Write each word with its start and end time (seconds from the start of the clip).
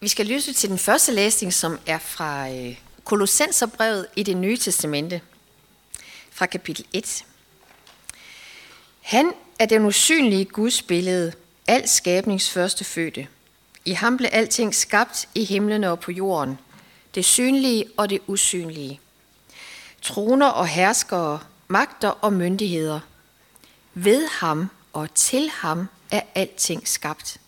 Vi 0.00 0.08
skal 0.08 0.26
lytte 0.26 0.52
til 0.52 0.70
den 0.70 0.78
første 0.78 1.12
læsning, 1.12 1.54
som 1.54 1.78
er 1.86 1.98
fra 1.98 2.50
øh, 2.50 2.78
Kolossenserbrevet 3.04 4.06
i 4.16 4.22
det 4.22 4.36
nye 4.36 4.56
testamente, 4.56 5.20
fra 6.30 6.46
kapitel 6.46 6.84
1. 6.92 7.24
Han 9.00 9.32
er 9.58 9.66
den 9.66 9.84
usynlige 9.84 10.44
Guds 10.44 10.82
billede, 10.82 11.32
al 11.66 11.88
skabnings 11.88 12.50
første 12.50 12.84
fødte. 12.84 13.26
I 13.84 13.92
ham 13.92 14.16
blev 14.16 14.30
alting 14.32 14.74
skabt 14.74 15.28
i 15.34 15.44
himlen 15.44 15.84
og 15.84 16.00
på 16.00 16.12
jorden, 16.12 16.58
det 17.14 17.24
synlige 17.24 17.84
og 17.96 18.10
det 18.10 18.20
usynlige. 18.26 19.00
Troner 20.02 20.48
og 20.48 20.68
herskere, 20.68 21.40
magter 21.68 22.08
og 22.08 22.32
myndigheder. 22.32 23.00
Ved 23.94 24.28
ham 24.28 24.70
og 24.92 25.14
til 25.14 25.50
ham 25.50 25.88
er 26.10 26.20
alting 26.34 26.88
skabt. 26.88 27.40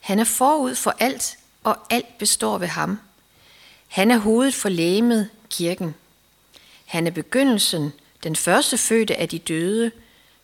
Han 0.00 0.18
er 0.18 0.24
forud 0.24 0.74
for 0.74 0.94
alt, 0.98 1.38
og 1.64 1.76
alt 1.90 2.18
består 2.18 2.58
ved 2.58 2.68
ham. 2.68 2.98
Han 3.88 4.10
er 4.10 4.18
hovedet 4.18 4.54
for 4.54 4.68
lægemet, 4.68 5.30
kirken. 5.50 5.94
Han 6.84 7.06
er 7.06 7.10
begyndelsen, 7.10 7.92
den 8.22 8.36
første 8.36 8.78
fødte 8.78 9.16
af 9.16 9.28
de 9.28 9.38
døde, 9.38 9.90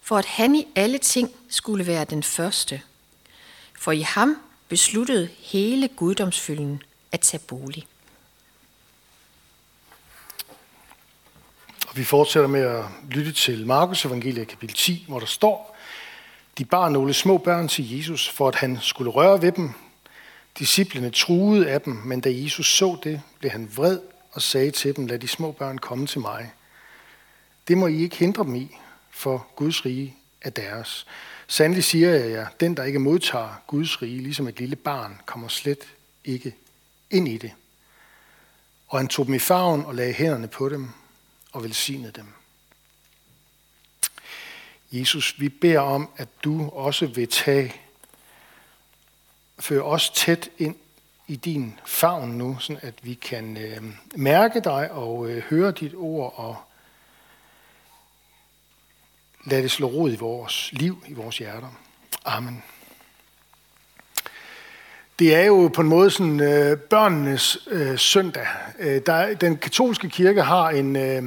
for 0.03 0.17
at 0.17 0.25
han 0.25 0.55
i 0.55 0.67
alle 0.77 0.99
ting 0.99 1.31
skulle 1.49 1.87
være 1.87 2.05
den 2.05 2.23
første. 2.23 2.83
For 3.79 3.93
i 3.93 4.01
ham 4.01 4.37
besluttede 4.69 5.29
hele 5.39 5.89
guddomsfylden 5.89 6.83
at 7.13 7.21
tage 7.21 7.41
bolig. 7.49 7.87
Og 11.89 11.97
vi 11.97 12.05
fortsætter 12.05 12.49
med 12.49 12.61
at 12.61 12.85
lytte 13.11 13.33
til 13.33 13.67
Markus 13.67 14.05
evangeliet 14.05 14.49
kapitel 14.49 14.77
10, 14.77 15.05
hvor 15.09 15.19
der 15.19 15.27
står, 15.27 15.77
de 16.59 16.65
bar 16.65 16.89
nogle 16.89 17.15
små 17.15 17.39
børn 17.39 17.69
til 17.69 17.97
Jesus, 17.97 18.29
for 18.29 18.49
at 18.49 18.55
han 18.55 18.79
skulle 18.81 19.11
røre 19.11 19.43
ved 19.43 19.53
dem. 19.53 19.75
Disciplene 20.59 21.11
truede 21.11 21.71
af 21.71 21.81
dem, 21.81 21.93
men 21.95 22.21
da 22.21 22.31
Jesus 22.33 22.75
så 22.75 22.99
det, 23.05 23.23
blev 23.39 23.51
han 23.51 23.71
vred 23.77 24.01
og 24.33 24.43
sagde 24.43 24.71
til 24.71 24.97
dem, 24.97 25.07
lad 25.07 25.19
de 25.19 25.29
små 25.29 25.53
børn 25.53 25.79
komme 25.79 26.07
til 26.07 26.21
mig. 26.21 26.53
Det 27.69 27.79
må 27.79 27.87
I 27.87 28.03
ikke 28.03 28.17
hindre 28.17 28.45
dem 28.45 28.55
i, 28.55 28.77
for 29.11 29.47
Guds 29.57 29.87
rige 29.87 30.17
er 30.41 30.51
deres. 30.51 31.07
Sandelig 31.47 31.85
siger 31.85 32.11
jeg 32.11 32.31
jer, 32.31 32.47
den 32.61 32.77
der 32.77 32.85
ikke 32.85 32.99
modtager 32.99 33.63
Guds 33.67 34.03
rige, 34.03 34.23
ligesom 34.23 34.49
et 34.49 34.59
lille 34.59 34.77
barn, 34.77 35.21
kommer 35.27 35.49
slet 35.49 35.85
ikke 36.25 36.55
ind 37.11 37.29
i 37.29 37.39
det. 37.39 37.53
Og 38.89 38.99
han 38.99 39.09
tog 39.09 39.27
dem 39.27 39.35
i 39.35 39.39
farven 39.39 39.85
og 39.85 39.95
lagde 39.95 40.13
hænderne 40.13 40.49
på 40.49 40.69
dem 40.69 40.91
og 41.53 41.63
velsignede 41.63 42.13
dem. 42.13 42.27
Jesus, 44.93 45.35
vi 45.39 45.49
beder 45.49 45.81
om, 45.81 46.09
at 46.17 46.29
du 46.45 46.69
også 46.69 47.07
vil 47.07 47.29
tage, 47.29 47.75
føre 49.61 49.83
os 49.83 50.11
tæt 50.11 50.51
ind 50.59 50.77
i 51.27 51.37
din 51.37 51.81
favn 51.87 52.29
nu, 52.29 52.57
så 52.61 52.77
at 52.83 52.95
vi 53.03 53.15
kan 53.15 53.57
øh, 53.57 53.83
mærke 54.15 54.61
dig 54.61 54.91
og 54.91 55.31
øh, 55.31 55.43
høre 55.43 55.71
dit 55.71 55.95
ord 55.97 56.35
og 56.37 56.57
lade 59.45 59.63
det 59.63 59.71
slå 59.71 59.87
rod 59.87 60.13
i 60.13 60.17
vores 60.17 60.73
liv, 60.73 61.05
i 61.09 61.13
vores 61.13 61.39
hjerter. 61.39 61.69
Amen. 62.25 62.63
Det 65.19 65.35
er 65.35 65.45
jo 65.45 65.71
på 65.75 65.81
en 65.81 65.89
måde 65.89 66.11
sådan 66.11 66.41
øh, 66.41 66.79
børnenes 66.79 67.59
øh, 67.71 67.99
søndag. 67.99 68.47
Øh, 68.79 69.01
der, 69.07 69.35
den 69.35 69.57
katolske 69.57 70.09
kirke 70.09 70.43
har 70.43 70.71
en, 70.71 70.97
øh, 70.97 71.23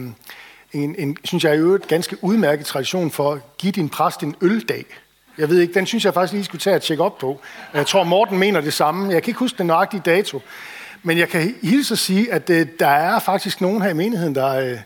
en, 0.74 0.96
en, 0.96 1.18
synes 1.24 1.44
jeg, 1.44 1.56
i 1.56 1.58
øvrigt, 1.58 1.88
ganske 1.88 2.24
udmærket 2.24 2.66
tradition 2.66 3.12
for 3.12 3.34
at 3.34 3.58
give 3.58 3.72
din 3.72 3.90
præst 3.90 4.24
en 4.24 4.36
øldag. 4.42 4.86
Jeg 5.38 5.50
ved 5.50 5.60
ikke, 5.60 5.74
den 5.74 5.86
synes 5.86 6.06
jeg 6.06 6.14
faktisk 6.14 6.34
lige 6.34 6.44
skulle 6.44 6.62
tage 6.62 6.76
at 6.76 6.82
tjekke 6.82 7.04
op 7.04 7.18
på. 7.18 7.40
Jeg 7.74 7.88
tror, 7.88 8.04
Morten 8.04 8.38
mener 8.38 8.62
det 8.62 8.74
samme. 8.74 9.14
Jeg 9.14 9.24
kan 9.24 9.30
ikke 9.30 9.40
huske 9.40 9.58
den 9.58 9.68
nøjagtige 9.68 10.02
dato. 10.06 10.42
Men 11.04 11.18
jeg 11.18 11.30
kan 11.30 11.56
hilse 11.64 11.94
at 11.94 12.00
sige, 12.00 12.34
at 12.34 12.50
øh, 12.50 12.68
der 12.80 12.88
er 12.88 13.20
faktisk 13.20 13.62
nogen 13.62 13.82
her 13.82 13.90
i 13.90 13.94
menigheden, 13.94 14.36
der, 14.36 14.56
øh, 14.56 14.78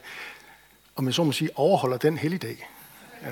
om 0.95 1.05
jeg 1.05 1.13
så 1.13 1.23
må 1.23 1.31
sige, 1.31 1.49
overholder 1.55 1.97
den 1.97 2.17
helligdag. 2.17 2.69
Ja. 3.23 3.27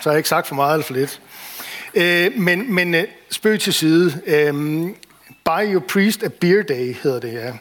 Så 0.00 0.08
har 0.08 0.10
jeg 0.10 0.18
ikke 0.18 0.28
sagt 0.28 0.46
for 0.46 0.54
meget 0.54 0.74
eller 0.74 0.86
for 0.86 0.94
lidt. 0.94 1.20
Øh, 1.94 2.32
men 2.36 2.74
men 2.74 2.94
øh, 2.94 3.04
spøg 3.30 3.60
til 3.60 3.72
side. 3.72 4.22
Øh, 4.26 4.54
Buy 5.44 5.72
your 5.72 5.80
priest 5.88 6.22
a 6.22 6.28
beer 6.28 6.62
day, 6.62 6.94
hedder 7.02 7.20
det, 7.20 7.32
ja. 7.32 7.52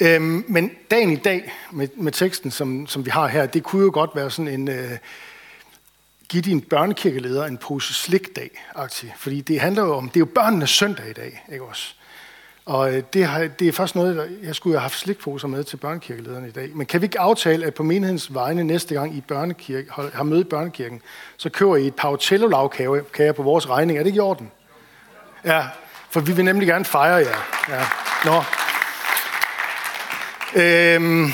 Øh, 0.00 0.22
men 0.22 0.70
dagen 0.90 1.10
i 1.12 1.16
dag, 1.16 1.52
med, 1.70 1.88
med 1.96 2.12
teksten, 2.12 2.50
som, 2.50 2.86
som 2.86 3.04
vi 3.04 3.10
har 3.10 3.26
her, 3.26 3.46
det 3.46 3.62
kunne 3.62 3.84
jo 3.84 3.90
godt 3.94 4.10
være 4.14 4.30
sådan 4.30 4.60
en... 4.60 4.68
Øh, 4.68 4.98
give 6.32 6.42
din 6.42 6.60
børnekirkeleder 6.60 7.46
en 7.46 7.58
pose 7.58 7.94
slikdag, 7.94 8.50
aktiv. 8.74 9.10
Fordi 9.16 9.40
det 9.40 9.60
handler 9.60 9.82
jo 9.82 9.94
om, 9.94 10.08
det 10.08 10.16
er 10.16 10.20
jo 10.20 10.28
børnenes 10.34 10.70
søndag 10.70 11.10
i 11.10 11.12
dag, 11.12 11.44
ikke 11.52 11.64
også? 11.64 11.94
Og 12.66 12.94
øh, 12.94 13.02
det, 13.12 13.26
har, 13.26 13.48
det 13.58 13.68
er 13.68 13.72
faktisk 13.72 13.94
noget, 13.94 14.38
jeg 14.42 14.54
skulle 14.54 14.74
have 14.74 14.82
haft 14.82 14.98
slikposer 14.98 15.48
med 15.48 15.64
til 15.64 15.76
børnekirkelederne 15.76 16.48
i 16.48 16.50
dag. 16.50 16.70
Men 16.74 16.86
kan 16.86 17.00
vi 17.00 17.04
ikke 17.04 17.20
aftale, 17.20 17.66
at 17.66 17.74
på 17.74 17.82
menighedens 17.82 18.34
vegne 18.34 18.64
næste 18.64 18.94
gang 18.94 19.16
I 19.16 19.20
børnekirke, 19.20 19.90
har 20.14 20.22
møde 20.22 20.40
i 20.40 20.44
børnekirken, 20.44 21.02
så 21.36 21.50
køber 21.50 21.76
I 21.76 21.86
et 21.86 21.94
pautello 21.94 22.46
lavkager 22.46 23.32
på 23.32 23.42
vores 23.42 23.68
regning. 23.68 23.98
Er 23.98 24.02
det 24.02 24.08
ikke 24.08 24.16
i 24.16 24.20
orden? 24.20 24.50
Ja, 25.44 25.66
for 26.10 26.20
vi 26.20 26.32
vil 26.32 26.44
nemlig 26.44 26.68
gerne 26.68 26.84
fejre 26.84 27.14
jer. 27.14 27.38
Ja. 27.68 27.84
Nå. 28.24 28.42
Øhm, 30.62 31.32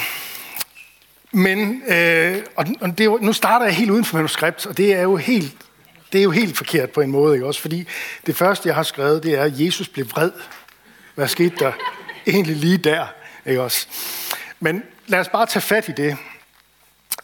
men, 1.32 1.82
øh, 1.88 2.42
og, 2.56 2.66
og 2.80 2.98
det, 2.98 3.22
nu 3.22 3.32
starter 3.32 3.66
jeg 3.66 3.74
helt 3.74 3.90
uden 3.90 4.04
for 4.04 4.16
manuskript, 4.16 4.66
og 4.66 4.76
det 4.76 4.94
er 4.94 5.02
jo 5.02 5.16
helt, 5.16 5.54
det 6.12 6.18
er 6.18 6.22
jo 6.22 6.30
helt 6.30 6.56
forkert 6.56 6.90
på 6.90 7.00
en 7.00 7.10
måde, 7.10 7.34
ikke 7.34 7.46
også? 7.46 7.60
Fordi 7.60 7.88
det 8.26 8.36
første, 8.36 8.68
jeg 8.68 8.74
har 8.74 8.82
skrevet, 8.82 9.22
det 9.22 9.34
er, 9.34 9.42
at 9.42 9.60
Jesus 9.60 9.88
blev 9.88 10.06
vred. 10.10 10.30
Hvad 11.14 11.28
skete 11.28 11.56
der 11.58 11.72
egentlig 12.26 12.56
lige 12.56 12.78
der, 12.78 13.06
ikke 13.46 13.62
også? 13.62 13.86
Men 14.60 14.82
lad 15.06 15.20
os 15.20 15.28
bare 15.28 15.46
tage 15.46 15.62
fat 15.62 15.88
i 15.88 15.92
det. 15.92 16.16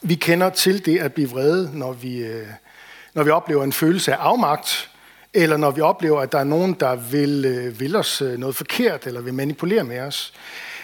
Vi 0.01 0.15
kender 0.15 0.49
til 0.49 0.85
det 0.85 0.99
at 0.99 1.13
blive 1.13 1.29
vrede, 1.29 1.71
når 1.73 1.93
vi, 1.93 2.17
øh, 2.17 2.47
når 3.13 3.23
vi 3.23 3.29
oplever 3.29 3.63
en 3.63 3.73
følelse 3.73 4.13
af 4.13 4.17
afmagt, 4.17 4.89
eller 5.33 5.57
når 5.57 5.71
vi 5.71 5.81
oplever, 5.81 6.21
at 6.21 6.31
der 6.31 6.39
er 6.39 6.43
nogen, 6.43 6.73
der 6.73 6.95
vil, 6.95 7.45
øh, 7.45 7.79
vil 7.79 7.95
os 7.95 8.21
øh, 8.21 8.37
noget 8.37 8.55
forkert, 8.55 9.07
eller 9.07 9.21
vil 9.21 9.33
manipulere 9.33 9.83
med 9.83 9.99
os. 9.99 10.33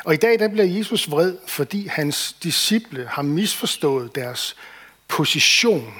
Og 0.03 0.13
i 0.13 0.17
dag 0.17 0.39
der 0.39 0.47
bliver 0.47 0.65
Jesus 0.65 1.11
vred, 1.11 1.37
fordi 1.47 1.87
hans 1.87 2.35
disciple 2.43 3.07
har 3.07 3.21
misforstået 3.21 4.15
deres 4.15 4.55
position. 5.07 5.93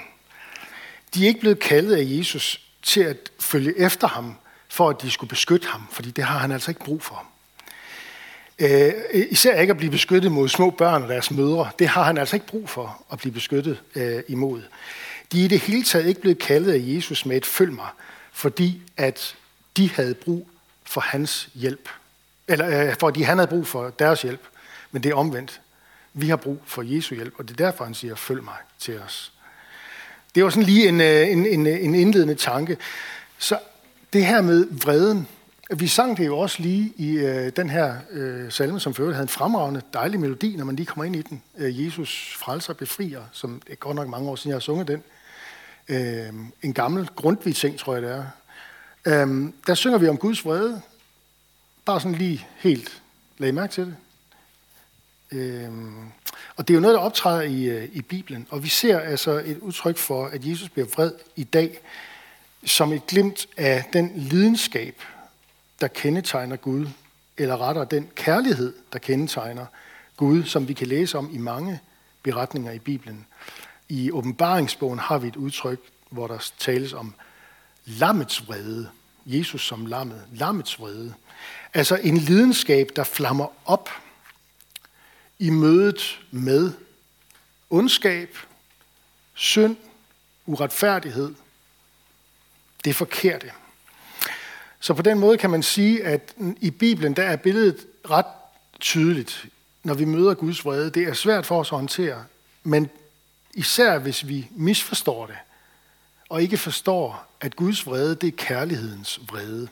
De 1.14 1.24
er 1.24 1.28
ikke 1.28 1.40
blevet 1.40 1.58
kaldet 1.58 1.96
af 1.96 2.02
Jesus 2.04 2.60
til 2.82 3.00
at 3.00 3.30
følge 3.40 3.78
efter 3.78 4.08
ham, 4.08 4.34
for 4.68 4.90
at 4.90 5.02
de 5.02 5.10
skulle 5.10 5.28
beskytte 5.28 5.68
ham, 5.68 5.88
fordi 5.90 6.10
det 6.10 6.24
har 6.24 6.38
han 6.38 6.52
altså 6.52 6.70
ikke 6.70 6.84
brug 6.84 7.02
for. 7.02 7.26
Øh, 8.58 8.92
især 9.30 9.60
ikke 9.60 9.70
at 9.70 9.76
blive 9.76 9.90
beskyttet 9.90 10.32
mod 10.32 10.48
små 10.48 10.70
børn 10.70 11.02
og 11.02 11.08
deres 11.08 11.30
mødre. 11.30 11.70
Det 11.78 11.88
har 11.88 12.02
han 12.02 12.18
altså 12.18 12.36
ikke 12.36 12.46
brug 12.46 12.68
for 12.68 13.04
at 13.12 13.18
blive 13.18 13.32
beskyttet 13.32 13.82
øh, 13.94 14.22
imod. 14.28 14.62
De 15.32 15.40
er 15.40 15.44
i 15.44 15.48
det 15.48 15.60
hele 15.60 15.84
taget 15.84 16.06
ikke 16.06 16.20
blevet 16.20 16.38
kaldet 16.38 16.72
af 16.72 16.80
Jesus 16.82 17.26
med 17.26 17.36
et 17.36 17.46
følg 17.46 17.72
mig, 17.72 17.88
fordi 18.32 18.82
at 18.96 19.36
de 19.76 19.90
havde 19.90 20.14
brug 20.14 20.48
for 20.84 21.00
hans 21.00 21.48
hjælp. 21.54 21.88
Eller 22.48 22.88
øh, 22.88 22.94
fordi 23.00 23.22
han 23.22 23.38
havde 23.38 23.48
brug 23.48 23.66
for 23.66 23.90
deres 23.90 24.22
hjælp. 24.22 24.40
Men 24.92 25.02
det 25.02 25.10
er 25.10 25.14
omvendt. 25.14 25.60
Vi 26.14 26.28
har 26.28 26.36
brug 26.36 26.58
for 26.64 26.82
Jesu 26.82 27.14
hjælp, 27.14 27.34
og 27.38 27.48
det 27.48 27.60
er 27.60 27.64
derfor, 27.64 27.84
han 27.84 27.94
siger, 27.94 28.14
følg 28.14 28.44
mig 28.44 28.56
til 28.78 29.00
os. 29.00 29.32
Det 30.34 30.44
var 30.44 30.50
sådan 30.50 30.62
lige 30.62 30.88
en, 30.88 31.00
øh, 31.00 31.28
en, 31.28 31.46
en, 31.46 31.66
en 31.66 31.94
indledende 31.94 32.34
tanke. 32.34 32.76
Så 33.38 33.58
det 34.12 34.26
her 34.26 34.42
med 34.42 34.66
vreden, 34.70 35.28
vi 35.76 35.86
sang 35.86 36.16
det 36.16 36.26
jo 36.26 36.38
også 36.38 36.62
lige 36.62 36.92
i 36.96 37.12
øh, 37.12 37.52
den 37.56 37.70
her 37.70 37.96
øh, 38.10 38.52
salme, 38.52 38.80
som 38.80 38.94
for 38.94 39.10
havde 39.10 39.22
en 39.22 39.28
fremragende, 39.28 39.82
dejlig 39.94 40.20
melodi, 40.20 40.56
når 40.56 40.64
man 40.64 40.76
lige 40.76 40.86
kommer 40.86 41.04
ind 41.04 41.16
i 41.16 41.22
den. 41.22 41.42
Øh, 41.58 41.86
Jesus 41.86 42.36
frelser 42.38 42.74
befrier, 42.74 43.22
som 43.32 43.62
det 43.66 43.72
er 43.72 43.76
godt 43.76 43.96
nok 43.96 44.08
mange 44.08 44.30
år 44.30 44.36
siden, 44.36 44.48
jeg 44.48 44.54
har 44.54 44.60
sunget 44.60 44.88
den. 44.88 45.02
Øh, 45.88 46.32
en 46.62 46.74
gammel 46.74 47.08
grundtvig 47.16 47.56
ting, 47.56 47.78
tror 47.78 47.94
jeg 47.94 48.02
det 48.02 48.10
er. 48.10 48.24
Øh, 49.06 49.52
der 49.66 49.74
synger 49.74 49.98
vi 49.98 50.08
om 50.08 50.16
Guds 50.16 50.44
vrede, 50.44 50.80
Bare 51.84 52.00
sådan 52.00 52.18
lige 52.18 52.46
helt 52.56 53.02
lag 53.38 53.54
mærke 53.54 53.72
til 53.72 53.86
det. 53.86 53.96
Øhm, 55.30 56.12
og 56.56 56.68
det 56.68 56.74
er 56.74 56.76
jo 56.76 56.80
noget, 56.80 56.94
der 56.94 57.00
optræder 57.00 57.42
i, 57.42 57.64
øh, 57.64 57.88
i 57.92 58.02
Bibelen. 58.02 58.46
Og 58.50 58.64
vi 58.64 58.68
ser 58.68 59.00
altså 59.00 59.30
et 59.30 59.58
udtryk 59.58 59.96
for, 59.96 60.26
at 60.26 60.46
Jesus 60.46 60.68
bliver 60.68 60.88
vred 60.88 61.12
i 61.36 61.44
dag, 61.44 61.80
som 62.64 62.92
et 62.92 63.06
glimt 63.06 63.46
af 63.56 63.84
den 63.92 64.12
lidenskab, 64.14 65.02
der 65.80 65.88
kendetegner 65.88 66.56
Gud, 66.56 66.86
eller 67.36 67.56
rettere 67.60 67.86
den 67.90 68.10
kærlighed, 68.14 68.74
der 68.92 68.98
kendetegner 68.98 69.66
Gud, 70.16 70.44
som 70.44 70.68
vi 70.68 70.72
kan 70.72 70.86
læse 70.86 71.18
om 71.18 71.30
i 71.32 71.38
mange 71.38 71.80
beretninger 72.22 72.72
i 72.72 72.78
Bibelen. 72.78 73.26
I 73.88 74.10
åbenbaringsbogen 74.10 74.98
har 74.98 75.18
vi 75.18 75.28
et 75.28 75.36
udtryk, 75.36 75.80
hvor 76.10 76.26
der 76.26 76.50
tales 76.58 76.92
om 76.92 77.14
lammets 77.84 78.48
vrede. 78.48 78.88
Jesus 79.26 79.66
som 79.66 79.86
lammet. 79.86 80.22
Lammets 80.32 80.80
vrede. 80.80 81.14
Altså 81.74 81.96
en 81.96 82.16
lidenskab, 82.16 82.90
der 82.96 83.04
flammer 83.04 83.46
op 83.64 83.90
i 85.38 85.50
mødet 85.50 86.20
med 86.30 86.72
ondskab, 87.70 88.36
synd, 89.34 89.76
uretfærdighed, 90.46 91.34
det 92.84 92.96
forkerte. 92.96 93.50
Så 94.80 94.94
på 94.94 95.02
den 95.02 95.18
måde 95.18 95.38
kan 95.38 95.50
man 95.50 95.62
sige, 95.62 96.04
at 96.04 96.34
i 96.60 96.70
Bibelen 96.70 97.16
der 97.16 97.22
er 97.22 97.36
billedet 97.36 97.86
ret 98.10 98.26
tydeligt, 98.80 99.46
når 99.82 99.94
vi 99.94 100.04
møder 100.04 100.34
Guds 100.34 100.64
vrede. 100.64 100.90
Det 100.90 101.02
er 101.02 101.14
svært 101.14 101.46
for 101.46 101.60
os 101.60 101.72
at 101.72 101.78
håndtere, 101.78 102.24
men 102.62 102.90
især 103.54 103.98
hvis 103.98 104.28
vi 104.28 104.48
misforstår 104.50 105.26
det, 105.26 105.36
og 106.28 106.42
ikke 106.42 106.56
forstår, 106.56 107.26
at 107.40 107.56
Guds 107.56 107.86
vrede, 107.86 108.14
det 108.14 108.26
er 108.26 108.36
kærlighedens 108.36 109.20
vrede. 109.28 109.68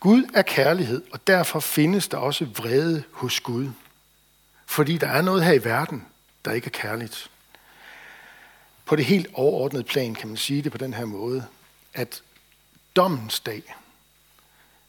Gud 0.00 0.30
er 0.34 0.42
kærlighed, 0.42 1.02
og 1.12 1.26
derfor 1.26 1.60
findes 1.60 2.08
der 2.08 2.16
også 2.16 2.44
vrede 2.44 3.04
hos 3.12 3.40
Gud. 3.40 3.70
Fordi 4.66 4.98
der 4.98 5.08
er 5.08 5.22
noget 5.22 5.44
her 5.44 5.52
i 5.52 5.64
verden, 5.64 6.06
der 6.44 6.52
ikke 6.52 6.66
er 6.66 6.70
kærligt. 6.70 7.30
På 8.84 8.96
det 8.96 9.04
helt 9.04 9.26
overordnede 9.34 9.84
plan 9.84 10.14
kan 10.14 10.28
man 10.28 10.36
sige 10.36 10.62
det 10.62 10.72
på 10.72 10.78
den 10.78 10.94
her 10.94 11.04
måde, 11.04 11.46
at 11.94 12.22
dommens 12.96 13.40
dag 13.40 13.76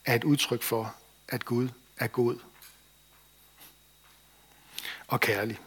er 0.06 0.16
et 0.16 0.24
udtryk 0.24 0.64
for, 0.64 0.96
at 1.28 1.46
Gud 1.46 1.70
er 1.98 2.08
god 2.08 2.40
og 5.08 5.20
kærlig. 5.20 5.60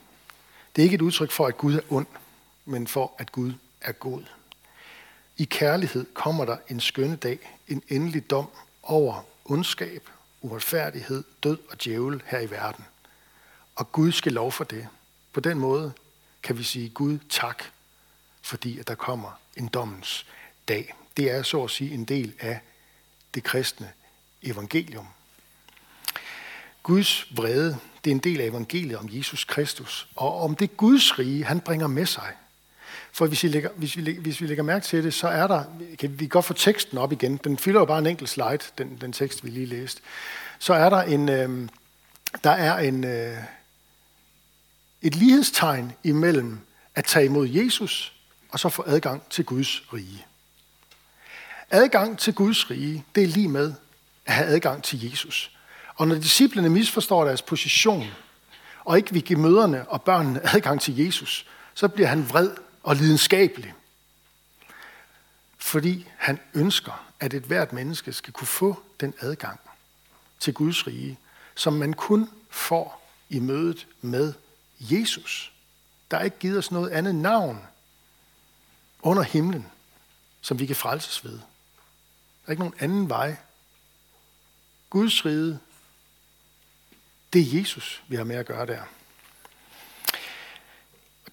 Det 0.77 0.83
er 0.83 0.85
ikke 0.85 0.95
et 0.95 1.03
udtryk 1.03 1.31
for, 1.31 1.47
at 1.47 1.59
Gud 1.59 1.75
er 1.75 1.81
ond, 1.91 2.07
men 2.65 2.87
for, 2.87 3.15
at 3.19 3.33
Gud 3.33 3.53
er 3.81 3.93
god. 3.93 4.23
I 5.37 5.45
kærlighed 5.45 6.07
kommer 6.15 6.45
der 6.45 6.57
en 6.69 6.81
skønne 6.81 7.17
dag, 7.17 7.59
en 7.69 7.83
endelig 7.89 8.31
dom 8.31 8.49
over 8.83 9.23
ondskab, 9.45 10.09
uretfærdighed, 10.41 11.25
død 11.43 11.59
og 11.71 11.85
djævel 11.85 12.23
her 12.27 12.41
i 12.41 12.51
verden. 12.51 12.85
Og 13.77 13.93
Gud 13.93 14.13
skal 14.13 14.33
lov 14.33 14.53
for 14.53 14.65
det. 14.65 14.89
På 15.33 15.41
den 15.41 15.59
måde 15.59 15.93
kan 16.43 16.59
vi 16.59 16.63
sige 16.63 16.89
Gud 16.89 17.19
tak, 17.31 17.65
fordi 18.43 18.79
at 18.79 18.89
der 18.89 18.95
kommer 18.95 19.41
en 19.57 19.69
dommens 19.69 20.27
dag. 20.69 20.95
Det 21.17 21.31
er 21.31 21.43
så 21.43 21.65
at 21.65 21.71
sige 21.71 21.95
en 21.95 22.05
del 22.05 22.35
af 22.41 22.61
det 23.35 23.45
kristne 23.45 23.93
evangelium. 24.43 25.09
Guds 26.83 27.37
vrede, 27.37 27.79
det 28.05 28.11
er 28.11 28.15
en 28.15 28.21
del 28.21 28.41
af 28.41 28.47
evangeliet 28.47 28.99
om 28.99 29.09
Jesus 29.13 29.45
Kristus, 29.45 30.09
og 30.17 30.41
om 30.41 30.57
det 30.57 30.77
Guds 30.77 31.19
rige, 31.19 31.45
han 31.45 31.61
bringer 31.61 31.87
med 31.87 32.07
sig. 32.07 32.33
For 33.15 33.27
hvis 33.27 33.43
vi, 33.43 33.49
lægger, 33.49 33.71
hvis, 33.77 33.97
vi, 33.97 34.19
hvis 34.21 34.41
vi 34.41 34.47
lægger 34.47 34.65
mærke 34.65 34.85
til 34.85 35.05
det, 35.05 35.15
så 35.15 35.29
er 35.29 35.47
der, 35.47 35.65
kan 35.99 36.21
vi 36.21 36.27
godt 36.27 36.45
få 36.45 36.53
teksten 36.53 36.99
op 36.99 37.13
igen, 37.13 37.37
den 37.37 37.59
fylder 37.59 37.81
jo 37.81 37.85
bare 37.85 37.99
en 37.99 38.07
enkelt 38.07 38.31
slide, 38.31 38.59
den, 38.79 38.99
den 39.01 39.13
tekst, 39.13 39.45
vi 39.45 39.51
lige 39.51 39.67
læste. 39.67 40.03
Så 40.59 40.75
er 40.75 40.91
der 40.91 41.03
en, 41.03 41.29
øh, 41.29 41.69
der 42.45 42.51
er 42.51 42.79
en, 42.79 43.05
øh, 43.05 43.37
et 45.03 45.15
lighedstegn 45.15 45.93
imellem 46.05 46.59
at 46.95 47.05
tage 47.05 47.25
imod 47.25 47.49
Jesus 47.49 48.15
og 48.49 48.61
så 48.61 48.69
få 48.69 48.85
adgang 48.87 49.23
til 49.31 49.45
Guds 49.45 49.83
rige. 49.93 50.27
Adgang 51.71 52.19
til 52.19 52.35
Guds 52.35 52.71
rige, 52.71 53.05
det 53.15 53.23
er 53.23 53.29
lige 53.29 53.49
med 53.49 53.73
at 54.27 54.35
have 54.35 54.49
adgang 54.49 54.83
til 54.83 55.11
Jesus. 55.11 55.51
Og 55.95 56.09
når 56.09 56.15
disciplene 56.15 56.69
misforstår 56.69 57.25
deres 57.25 57.43
position, 57.43 58.07
og 58.85 58.97
ikke 58.97 59.13
vil 59.13 59.23
give 59.23 59.39
møderne 59.39 59.89
og 59.89 60.03
børnene 60.03 60.55
adgang 60.55 60.81
til 60.81 60.97
Jesus, 60.97 61.47
så 61.75 61.89
bliver 61.89 62.09
han 62.09 62.29
vred 62.29 62.51
og 62.85 62.97
lidenskabelig. 62.97 63.75
Fordi 65.59 66.09
han 66.17 66.41
ønsker, 66.55 67.11
at 67.21 67.35
et 67.35 67.43
hvert 67.43 67.73
menneske 67.73 68.13
skal 68.13 68.33
kunne 68.33 68.47
få 68.47 68.83
den 69.01 69.15
adgang 69.21 69.61
til 70.41 70.55
Guds 70.55 70.87
rige, 70.87 71.19
som 71.55 71.73
man 71.73 71.93
kun 71.93 72.31
får 72.51 73.11
i 73.29 73.39
mødet 73.39 73.87
med 74.01 74.35
Jesus. 74.79 75.53
Der 76.11 76.17
er 76.17 76.23
ikke 76.23 76.39
givet 76.39 76.59
os 76.59 76.71
noget 76.71 76.91
andet 76.91 77.15
navn 77.15 77.67
under 79.03 79.23
himlen, 79.23 79.67
som 80.41 80.59
vi 80.59 80.67
kan 80.67 80.77
frelses 80.77 81.25
ved. 81.25 81.33
Der 81.33 82.47
er 82.47 82.51
ikke 82.51 82.63
nogen 82.63 82.79
anden 82.79 83.09
vej. 83.09 83.37
Guds 84.91 85.27
rige, 85.27 85.59
det 87.33 87.41
er 87.41 87.59
Jesus, 87.59 88.03
vi 88.09 88.17
har 88.17 88.25
med 88.25 88.37
at 88.37 88.47
gøre 88.47 88.67
der. 88.67 88.83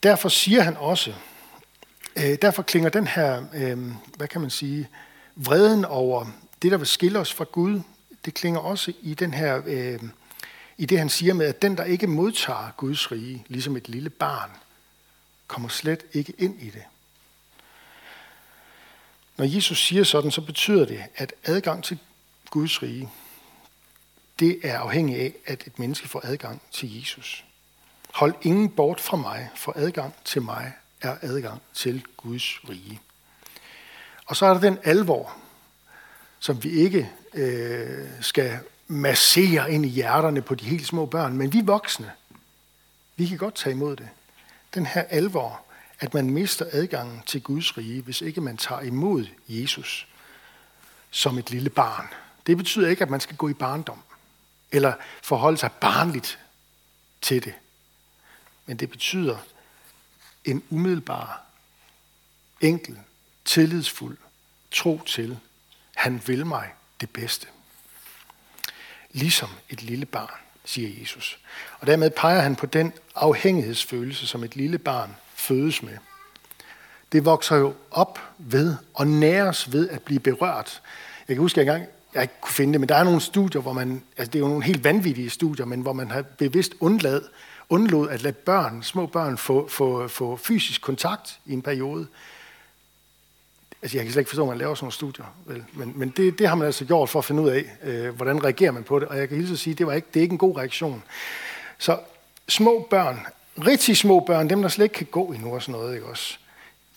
Derfor 0.04 0.30
siger 0.30 0.62
han 0.62 0.78
også, 0.78 1.16
øh, 2.16 2.38
derfor 2.42 2.62
klinger 2.64 2.90
den 2.90 3.08
her, 3.08 3.44
øh, 3.54 3.92
hvad 4.18 4.28
kan 4.28 4.42
man 4.42 4.50
sige, 4.50 4.90
vreden 5.36 5.86
over 5.86 6.26
det, 6.62 6.72
der 6.72 6.78
vil 6.78 6.88
skille 6.88 7.20
os 7.20 7.34
fra 7.34 7.46
Gud, 7.52 7.82
det 8.26 8.34
klinger 8.34 8.60
også 8.60 8.94
i 9.02 9.14
den 9.14 9.34
her, 9.34 9.62
øh, 9.66 10.00
i 10.78 10.86
det 10.86 10.98
han 10.98 11.10
siger 11.10 11.34
med, 11.34 11.46
at 11.46 11.62
den, 11.62 11.78
der 11.78 11.84
ikke 11.84 12.08
modtager 12.08 12.72
Guds 12.78 13.12
rige, 13.12 13.46
ligesom 13.48 13.78
et 13.78 13.90
lille 13.90 14.10
barn, 14.10 14.50
kommer 15.48 15.70
slet 15.70 16.06
ikke 16.14 16.34
ind 16.38 16.62
i 16.62 16.70
det. 16.70 16.84
Når 19.38 19.46
Jesus 19.46 19.86
siger 19.86 20.04
sådan, 20.04 20.32
så 20.32 20.42
betyder 20.42 20.86
det, 20.86 21.04
at 21.16 21.34
adgang 21.44 21.84
til 21.84 22.00
Guds 22.50 22.84
rige, 22.84 23.10
det 24.40 24.60
er 24.64 24.80
afhængig 24.80 25.20
af, 25.20 25.34
at 25.46 25.68
et 25.68 25.80
menneske 25.80 26.08
får 26.08 26.22
adgang 26.24 26.62
til 26.72 27.00
Jesus. 27.00 27.46
Hold 28.14 28.34
ingen 28.42 28.70
bort 28.70 29.00
fra 29.00 29.18
mig, 29.18 29.50
for 29.56 29.74
adgang 29.76 30.16
til 30.26 30.42
mig 30.42 30.74
er 31.02 31.18
adgang 31.22 31.62
til 31.74 32.06
Guds 32.18 32.70
rige. 32.70 33.02
Og 34.26 34.36
så 34.36 34.46
er 34.46 34.54
der 34.54 34.62
den 34.62 34.78
alvor, 34.84 35.38
som 36.40 36.64
vi 36.64 36.70
ikke 36.70 37.12
øh, 37.34 38.08
skal 38.22 38.60
massere 38.88 39.72
ind 39.72 39.86
i 39.86 39.90
hjerterne 39.90 40.42
på 40.42 40.56
de 40.56 40.66
helt 40.66 40.88
små 40.88 41.06
børn, 41.06 41.38
men 41.38 41.54
vi 41.54 41.62
voksne, 41.62 42.12
vi 43.16 43.28
kan 43.28 43.38
godt 43.38 43.56
tage 43.56 43.74
imod 43.74 43.96
det. 43.96 44.10
Den 44.74 44.86
her 44.86 45.02
alvor, 45.02 45.62
at 46.00 46.14
man 46.14 46.30
mister 46.30 46.66
adgangen 46.72 47.24
til 47.26 47.42
Guds 47.42 47.78
rige, 47.78 48.02
hvis 48.02 48.22
ikke 48.22 48.42
man 48.42 48.58
tager 48.58 48.82
imod 48.82 49.26
Jesus 49.48 50.08
som 51.12 51.38
et 51.38 51.52
lille 51.52 51.70
barn. 51.70 52.08
Det 52.48 52.58
betyder 52.58 52.90
ikke, 52.90 53.04
at 53.04 53.10
man 53.10 53.20
skal 53.20 53.36
gå 53.36 53.50
i 53.50 53.54
barndom, 53.54 54.02
eller 54.72 54.94
forholde 55.24 55.58
sig 55.58 55.72
barnligt 55.72 56.40
til 57.22 57.46
det. 57.46 57.54
Men 58.66 58.78
det 58.78 58.90
betyder 58.90 59.38
en 60.46 60.64
umiddelbar, 60.70 61.44
enkel, 62.62 62.98
tillidsfuld 63.46 64.18
tro 64.72 65.02
til, 65.06 65.40
han 65.96 66.22
vil 66.26 66.46
mig 66.46 66.70
det 67.02 67.10
bedste. 67.10 67.48
Ligesom 69.12 69.50
et 69.70 69.84
lille 69.84 70.06
barn, 70.06 70.40
siger 70.66 71.00
Jesus. 71.00 71.40
Og 71.80 71.88
dermed 71.88 72.10
peger 72.10 72.42
han 72.42 72.56
på 72.56 72.66
den 72.66 72.94
afhængighedsfølelse, 73.16 74.28
som 74.28 74.44
et 74.44 74.56
lille 74.56 74.78
barn 74.78 75.16
fødes 75.36 75.84
med. 75.84 75.98
Det 77.12 77.26
vokser 77.26 77.56
jo 77.56 77.76
op 77.92 78.20
ved 78.38 78.76
og 78.94 79.08
næres 79.08 79.72
ved 79.72 79.90
at 79.90 80.02
blive 80.02 80.20
berørt. 80.20 80.82
Jeg 81.28 81.36
kan 81.36 81.42
huske, 81.42 81.62
at 81.62 81.68
jeg 81.68 81.74
engang, 81.74 81.92
jeg 82.14 82.22
ikke 82.22 82.42
kunne 82.42 82.54
finde 82.54 82.74
det, 82.74 82.80
men 82.80 82.90
der 82.90 82.96
er 82.96 83.04
nogle 83.04 83.22
studier, 83.22 83.62
hvor 83.62 83.74
man, 83.74 84.04
altså 84.18 84.32
det 84.32 84.40
er 84.40 84.44
jo 84.44 84.48
nogle 84.48 84.64
helt 84.64 84.84
vanvittige 84.84 85.30
studier, 85.30 85.66
men 85.66 85.82
hvor 85.82 85.94
man 85.94 86.12
har 86.12 86.22
bevidst 86.22 86.74
undlad, 86.80 87.22
undlod 87.72 88.10
at 88.10 88.22
lade 88.22 88.34
børn, 88.34 88.84
små 88.84 89.06
børn, 89.06 89.38
få, 89.38 89.68
få, 89.68 90.08
få 90.08 90.38
fysisk 90.38 90.82
kontakt 90.82 91.40
i 91.46 91.54
en 91.54 91.62
periode. 91.62 92.08
Altså, 93.82 93.98
jeg 93.98 94.06
kan 94.06 94.12
slet 94.12 94.22
ikke 94.22 94.30
forstå, 94.30 94.42
at 94.44 94.50
man 94.50 94.58
laver 94.58 94.76
sådan 94.76 94.84
nogle 94.84 94.94
studier. 94.94 95.26
Vel? 95.46 95.64
Men, 95.74 95.94
men 95.96 96.10
det, 96.10 96.40
det 96.40 96.48
har 96.48 96.56
man 96.56 96.66
altså 96.66 96.86
gjort 96.86 97.10
for 97.10 97.20
at 97.20 97.26
finde 97.26 97.42
ud 97.42 97.50
af, 97.50 97.66
øh, 97.84 98.16
hvordan 98.16 98.44
reagerer 98.44 98.72
man 98.72 98.84
på 98.84 99.00
det. 99.00 99.08
Og 99.08 99.18
jeg 99.18 99.30
kan 99.30 99.38
hilse 99.38 99.54
at 99.54 99.60
sige, 99.60 99.72
at 99.72 99.78
det, 99.78 99.88
var 99.88 99.94
ikke, 99.94 100.08
det 100.14 100.20
er 100.20 100.22
ikke 100.22 100.34
en 100.34 100.38
god 100.38 100.58
reaktion. 100.58 101.04
Så 101.78 102.00
små 102.48 102.88
børn, 102.90 103.20
rigtig 103.68 103.98
små 103.98 104.20
børn, 104.20 104.50
dem 104.50 104.62
der 104.62 104.70
slet 104.70 104.86
ikke 104.86 104.96
kan 104.96 105.08
gå 105.12 105.26
endnu 105.32 105.54
og 105.54 105.62
sådan 105.62 105.80
noget, 105.80 105.96
ikke 105.96 106.06
også? 106.06 106.38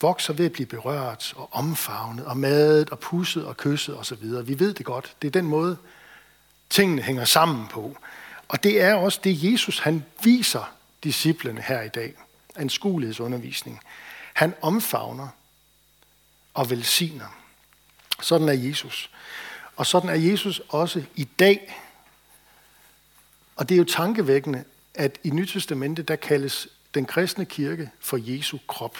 vokser 0.00 0.32
ved 0.32 0.46
at 0.46 0.52
blive 0.52 0.66
berørt 0.66 1.34
og 1.36 1.48
omfavnet 1.52 2.24
og 2.24 2.36
madet 2.36 2.90
og 2.90 2.98
pusset 2.98 3.46
og 3.46 3.56
kysset 3.56 3.98
osv. 3.98 4.46
Vi 4.46 4.58
ved 4.58 4.74
det 4.74 4.86
godt. 4.86 5.16
Det 5.22 5.28
er 5.28 5.32
den 5.32 5.46
måde, 5.46 5.76
tingene 6.70 7.02
hænger 7.02 7.24
sammen 7.24 7.66
på. 7.70 7.96
Og 8.54 8.62
det 8.62 8.80
er 8.80 8.94
også 8.94 9.20
det, 9.24 9.52
Jesus 9.52 9.78
han 9.78 10.04
viser 10.22 10.74
disciplene 11.04 11.62
her 11.62 11.82
i 11.82 11.88
dag. 11.88 12.14
Anskuelighedsundervisning. 12.56 13.80
Han 14.34 14.54
omfavner 14.60 15.28
og 16.54 16.70
velsigner. 16.70 17.38
Sådan 18.22 18.48
er 18.48 18.52
Jesus. 18.52 19.10
Og 19.76 19.86
sådan 19.86 20.10
er 20.10 20.14
Jesus 20.14 20.62
også 20.68 21.02
i 21.14 21.24
dag. 21.24 21.80
Og 23.56 23.68
det 23.68 23.74
er 23.74 23.78
jo 23.78 23.84
tankevækkende, 23.84 24.64
at 24.94 25.18
i 25.24 25.30
Nytestamentet, 25.30 26.08
der 26.08 26.16
kaldes 26.16 26.68
den 26.94 27.06
kristne 27.06 27.44
kirke 27.44 27.90
for 28.00 28.18
Jesu 28.20 28.58
krop. 28.66 28.98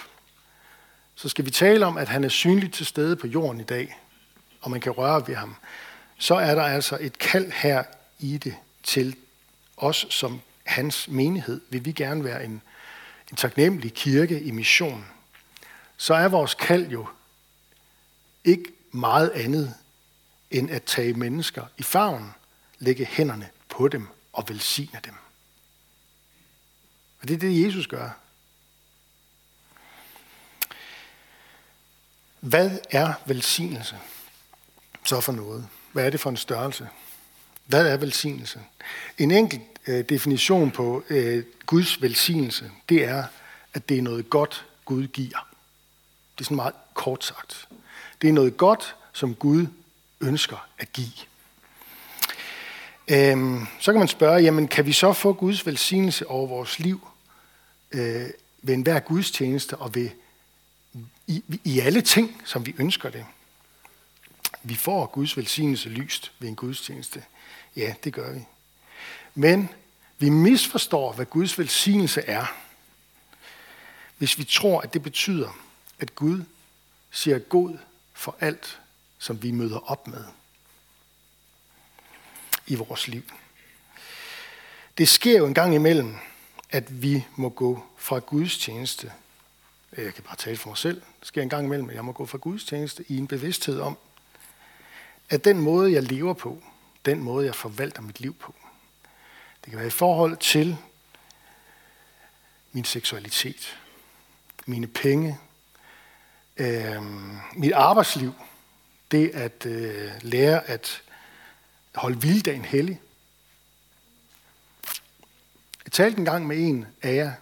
Så 1.14 1.28
skal 1.28 1.44
vi 1.44 1.50
tale 1.50 1.86
om, 1.86 1.98
at 1.98 2.08
han 2.08 2.24
er 2.24 2.28
synligt 2.28 2.74
til 2.74 2.86
stede 2.86 3.16
på 3.16 3.26
jorden 3.26 3.60
i 3.60 3.64
dag, 3.64 3.98
og 4.60 4.70
man 4.70 4.80
kan 4.80 4.92
røre 4.92 5.28
ved 5.28 5.34
ham, 5.34 5.56
så 6.18 6.34
er 6.34 6.54
der 6.54 6.62
altså 6.62 6.98
et 7.00 7.18
kald 7.18 7.52
her 7.52 7.84
i 8.18 8.36
det 8.36 8.54
til 8.82 9.16
os 9.76 10.06
som 10.10 10.40
hans 10.64 11.08
menighed. 11.08 11.60
Vil 11.70 11.84
vi 11.84 11.92
gerne 11.92 12.24
være 12.24 12.44
en, 12.44 12.62
en 13.30 13.36
taknemmelig 13.36 13.94
kirke 13.94 14.40
i 14.40 14.50
mission, 14.50 15.06
så 15.96 16.14
er 16.14 16.28
vores 16.28 16.54
kald 16.54 16.86
jo 16.86 17.08
ikke 18.44 18.72
meget 18.92 19.30
andet 19.30 19.74
end 20.50 20.70
at 20.70 20.82
tage 20.82 21.14
mennesker 21.14 21.66
i 21.78 21.82
favn, 21.82 22.34
lægge 22.78 23.04
hænderne 23.04 23.48
på 23.68 23.88
dem 23.88 24.08
og 24.32 24.48
velsigne 24.48 25.00
dem. 25.04 25.14
Og 27.20 27.28
det 27.28 27.34
er 27.34 27.38
det, 27.38 27.66
Jesus 27.66 27.86
gør. 27.86 28.10
Hvad 32.40 32.78
er 32.90 33.12
velsignelse? 33.26 33.98
så 35.04 35.20
for 35.20 35.32
noget? 35.32 35.68
Hvad 35.92 36.06
er 36.06 36.10
det 36.10 36.20
for 36.20 36.30
en 36.30 36.36
størrelse? 36.36 36.88
Hvad 37.66 37.86
er 37.86 37.96
velsignelse? 37.96 38.60
En 39.18 39.30
enkelt 39.30 39.62
øh, 39.86 40.04
definition 40.08 40.70
på 40.70 41.04
øh, 41.10 41.44
Guds 41.66 42.02
velsignelse, 42.02 42.70
det 42.88 43.04
er, 43.04 43.24
at 43.74 43.88
det 43.88 43.98
er 43.98 44.02
noget 44.02 44.30
godt, 44.30 44.66
Gud 44.84 45.06
giver. 45.06 45.48
Det 46.34 46.40
er 46.40 46.44
sådan 46.44 46.56
meget 46.56 46.74
kort 46.94 47.24
sagt. 47.24 47.68
Det 48.22 48.28
er 48.28 48.32
noget 48.32 48.56
godt, 48.56 48.96
som 49.12 49.34
Gud 49.34 49.66
ønsker 50.20 50.68
at 50.78 50.92
give. 50.92 51.12
Øhm, 53.08 53.66
så 53.80 53.92
kan 53.92 53.98
man 53.98 54.08
spørge, 54.08 54.42
jamen 54.42 54.68
kan 54.68 54.86
vi 54.86 54.92
så 54.92 55.12
få 55.12 55.32
Guds 55.32 55.66
velsignelse 55.66 56.26
over 56.26 56.46
vores 56.46 56.78
liv 56.78 57.08
øh, 57.92 58.26
ved 58.62 58.74
enhver 58.74 59.00
gudstjeneste 59.00 59.76
og 59.76 59.94
ved, 59.94 60.10
i, 61.26 61.42
i 61.64 61.80
alle 61.80 62.00
ting, 62.00 62.42
som 62.44 62.66
vi 62.66 62.74
ønsker 62.78 63.10
det? 63.10 63.26
Vi 64.62 64.74
får 64.74 65.06
Guds 65.06 65.36
velsignelse 65.36 65.88
lyst 65.88 66.32
ved 66.38 66.48
en 66.48 66.56
gudstjeneste. 66.56 67.22
Ja, 67.76 67.94
det 68.04 68.12
gør 68.12 68.32
vi. 68.32 68.40
Men 69.34 69.68
vi 70.18 70.28
misforstår, 70.28 71.12
hvad 71.12 71.26
Guds 71.26 71.58
velsignelse 71.58 72.20
er, 72.20 72.46
hvis 74.18 74.38
vi 74.38 74.44
tror, 74.44 74.80
at 74.80 74.94
det 74.94 75.02
betyder, 75.02 75.58
at 75.98 76.14
Gud 76.14 76.44
siger 77.10 77.38
god 77.38 77.78
for 78.12 78.36
alt, 78.40 78.80
som 79.18 79.42
vi 79.42 79.50
møder 79.50 79.90
op 79.90 80.08
med 80.08 80.24
i 82.66 82.74
vores 82.74 83.08
liv. 83.08 83.22
Det 84.98 85.08
sker 85.08 85.38
jo 85.38 85.46
en 85.46 85.54
gang 85.54 85.74
imellem, 85.74 86.16
at 86.70 87.02
vi 87.02 87.24
må 87.36 87.48
gå 87.48 87.84
fra 87.96 88.18
Guds 88.18 88.58
tjeneste. 88.58 89.12
Jeg 89.96 90.14
kan 90.14 90.24
bare 90.24 90.36
tale 90.36 90.56
for 90.56 90.68
mig 90.68 90.78
selv. 90.78 91.02
Det 91.20 91.28
sker 91.28 91.42
en 91.42 91.48
gang 91.48 91.66
imellem, 91.66 91.88
at 91.88 91.94
jeg 91.94 92.04
må 92.04 92.12
gå 92.12 92.26
fra 92.26 92.38
Guds 92.38 92.64
tjeneste 92.64 93.04
i 93.08 93.18
en 93.18 93.26
bevidsthed 93.26 93.80
om, 93.80 93.98
at 95.30 95.44
den 95.44 95.60
måde, 95.60 95.92
jeg 95.92 96.02
lever 96.02 96.32
på, 96.32 96.62
den 97.04 97.20
måde, 97.20 97.46
jeg 97.46 97.54
forvalter 97.54 98.02
mit 98.02 98.20
liv 98.20 98.34
på, 98.34 98.54
det 99.64 99.70
kan 99.70 99.78
være 99.78 99.86
i 99.86 99.90
forhold 99.90 100.36
til 100.36 100.76
min 102.72 102.84
seksualitet, 102.84 103.78
mine 104.66 104.86
penge, 104.86 105.38
øh, 106.56 107.02
mit 107.56 107.72
arbejdsliv, 107.72 108.32
det 109.10 109.28
at 109.28 109.66
øh, 109.66 110.10
lære 110.22 110.64
at 110.64 111.02
holde 111.94 112.20
vilddagen 112.20 112.64
hellig. 112.64 113.00
Jeg 115.84 115.92
talte 115.92 116.18
en 116.18 116.24
gang 116.24 116.46
med 116.46 116.58
en 116.58 116.86
af 117.02 117.14
jer 117.14 117.32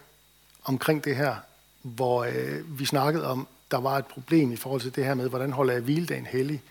omkring 0.63 1.05
det 1.05 1.15
her, 1.15 1.35
hvor 1.81 2.23
øh, 2.23 2.79
vi 2.79 2.85
snakkede 2.85 3.27
om, 3.27 3.47
der 3.71 3.77
var 3.77 3.97
et 3.97 4.05
problem 4.05 4.51
i 4.51 4.55
forhold 4.55 4.81
til 4.81 4.95
det 4.95 5.05
her 5.05 5.13
med, 5.13 5.29
hvordan 5.29 5.51
holder 5.51 5.73
jeg 5.73 5.81
hviledagen 5.81 6.25
hellig. 6.25 6.63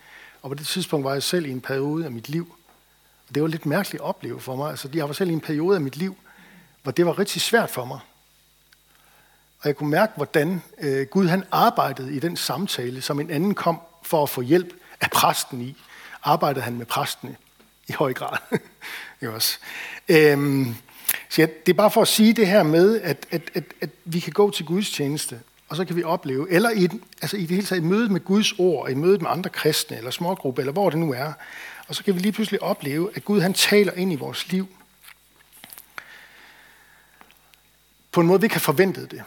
Og 0.43 0.51
på 0.51 0.55
det 0.55 0.67
tidspunkt 0.67 1.05
var 1.05 1.13
jeg 1.13 1.23
selv 1.23 1.47
i 1.47 1.51
en 1.51 1.61
periode 1.61 2.05
af 2.05 2.11
mit 2.11 2.29
liv, 2.29 2.57
det 3.35 3.43
var 3.43 3.49
lidt 3.49 3.67
mærkeligt 3.67 4.03
at 4.03 4.07
opleve 4.09 4.41
for 4.41 4.57
mig. 4.57 4.71
Altså, 4.71 4.89
jeg 4.95 5.07
var 5.07 5.13
selv 5.13 5.31
i 5.31 5.33
en 5.33 5.41
periode 5.41 5.77
af 5.77 5.81
mit 5.81 5.97
liv, 5.97 6.17
hvor 6.83 6.93
det 6.93 7.07
var 7.07 7.19
rigtig 7.19 7.43
svært 7.43 7.71
for 7.71 7.85
mig. 7.85 7.99
Og 9.61 9.69
jeg 9.69 9.77
kunne 9.77 9.91
mærke, 9.91 10.13
hvordan 10.17 10.63
øh, 10.79 11.07
Gud 11.07 11.29
han 11.29 11.45
arbejdede 11.51 12.15
i 12.15 12.19
den 12.19 12.37
samtale, 12.37 13.03
som 13.03 13.21
en 13.21 13.31
anden 13.31 13.55
kom 13.55 13.81
for 14.03 14.23
at 14.23 14.29
få 14.29 14.41
hjælp 14.41 14.73
af 15.01 15.11
præsten 15.11 15.61
i. 15.61 15.77
Arbejdede 16.23 16.65
han 16.65 16.77
med 16.77 16.87
præsten 16.87 17.37
i 17.89 17.93
høj 17.93 18.13
grad. 18.13 18.39
jo 19.23 19.35
også. 19.35 19.59
Øhm, 20.09 20.75
så 21.29 21.43
ja, 21.43 21.47
det 21.67 21.73
er 21.73 21.77
bare 21.77 21.91
for 21.91 22.03
at 22.03 22.09
sige 22.09 22.33
det 22.33 22.47
her 22.47 22.63
med, 22.63 23.01
at, 23.01 23.27
at, 23.31 23.43
at, 23.55 23.65
at 23.81 23.91
vi 24.05 24.21
kan 24.21 24.33
gå 24.33 24.51
til 24.51 24.65
Guds 24.65 24.91
tjeneste, 24.91 25.41
og 25.69 25.77
så 25.77 25.85
kan 25.85 25.97
vi 25.97 26.03
opleve, 26.03 26.51
eller 26.51 26.71
i, 26.71 26.89
altså 27.23 27.37
i 27.37 27.41
det 27.41 27.51
hele 27.51 27.67
taget 27.67 27.83
i 27.83 27.85
mødet 27.85 28.11
med 28.11 28.21
Guds 28.21 28.53
ord, 28.59 28.91
i 28.91 28.95
mødet 28.95 29.23
med 29.23 29.31
andre 29.31 29.51
kristne, 29.51 29.97
eller 29.97 30.11
smågrupper, 30.11 30.63
eller 30.63 30.73
hvor 30.73 30.91
det 30.91 30.99
nu 30.99 31.13
er, 31.13 31.33
og 31.93 31.97
så 31.97 32.05
kan 32.05 32.15
vi 32.15 32.21
lige 32.21 32.33
pludselig 32.33 32.63
opleve, 32.63 33.11
at 33.15 33.25
Gud 33.25 33.41
han 33.41 33.55
taler 33.55 33.93
ind 33.93 34.13
i 34.13 34.17
vores 34.17 34.49
liv, 34.49 34.69
på 38.13 38.21
en 38.21 38.27
måde, 38.27 38.41
vi 38.41 38.45
ikke 38.45 38.55
har 38.55 38.61
forventet 38.61 39.11
det. 39.11 39.23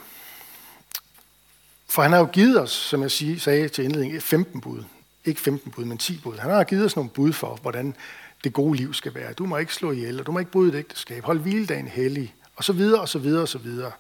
For 1.90 2.02
han 2.02 2.12
har 2.12 2.20
jo 2.20 2.26
givet 2.26 2.62
os, 2.62 2.72
som 2.72 3.02
jeg 3.02 3.12
sagde 3.12 3.70
til 3.70 3.84
indledning, 3.84 4.24
15 4.24 4.62
bud. 4.62 4.84
Ikke 5.26 5.42
15 5.42 5.72
bud, 5.72 5.86
men 5.86 5.98
10 5.98 6.20
bud. 6.24 6.38
Han 6.38 6.52
har 6.52 6.64
givet 6.64 6.86
os 6.86 6.96
nogle 6.96 7.10
bud 7.10 7.34
for, 7.34 7.60
hvordan 7.62 7.96
det 8.44 8.54
gode 8.54 8.78
liv 8.78 8.94
skal 8.94 9.16
være. 9.16 9.34
Du 9.34 9.46
må 9.46 9.58
ikke 9.58 9.74
slå 9.74 9.92
ihjel, 9.92 10.20
og 10.20 10.26
du 10.26 10.32
må 10.32 10.40
ikke 10.40 10.52
bryde 10.52 10.70
et 10.70 10.76
ægteskab. 10.76 11.24
Hold 11.24 11.40
hviledagen 11.40 11.88
hellig, 11.88 12.36
og 12.56 12.64
så 12.64 12.74
videre, 12.74 13.02
og 13.02 13.10
så 13.10 13.20
videre, 13.20 13.42
og 13.42 13.50
så 13.50 13.58
videre. 13.58 13.92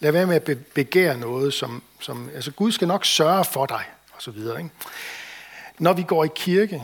Lad 0.00 0.12
være 0.12 0.26
med 0.26 0.48
at 0.48 0.58
begære 0.74 1.18
noget, 1.18 1.54
som, 1.54 1.82
som 2.00 2.30
altså 2.34 2.50
Gud 2.50 2.72
skal 2.72 2.88
nok 2.88 3.04
sørge 3.04 3.44
for 3.44 3.66
dig, 3.66 3.84
og 4.12 4.22
så 4.22 4.30
videre. 4.30 4.58
Ikke? 4.58 4.70
Når 5.78 5.92
vi 5.92 6.02
går 6.02 6.24
i 6.24 6.28
kirke, 6.34 6.82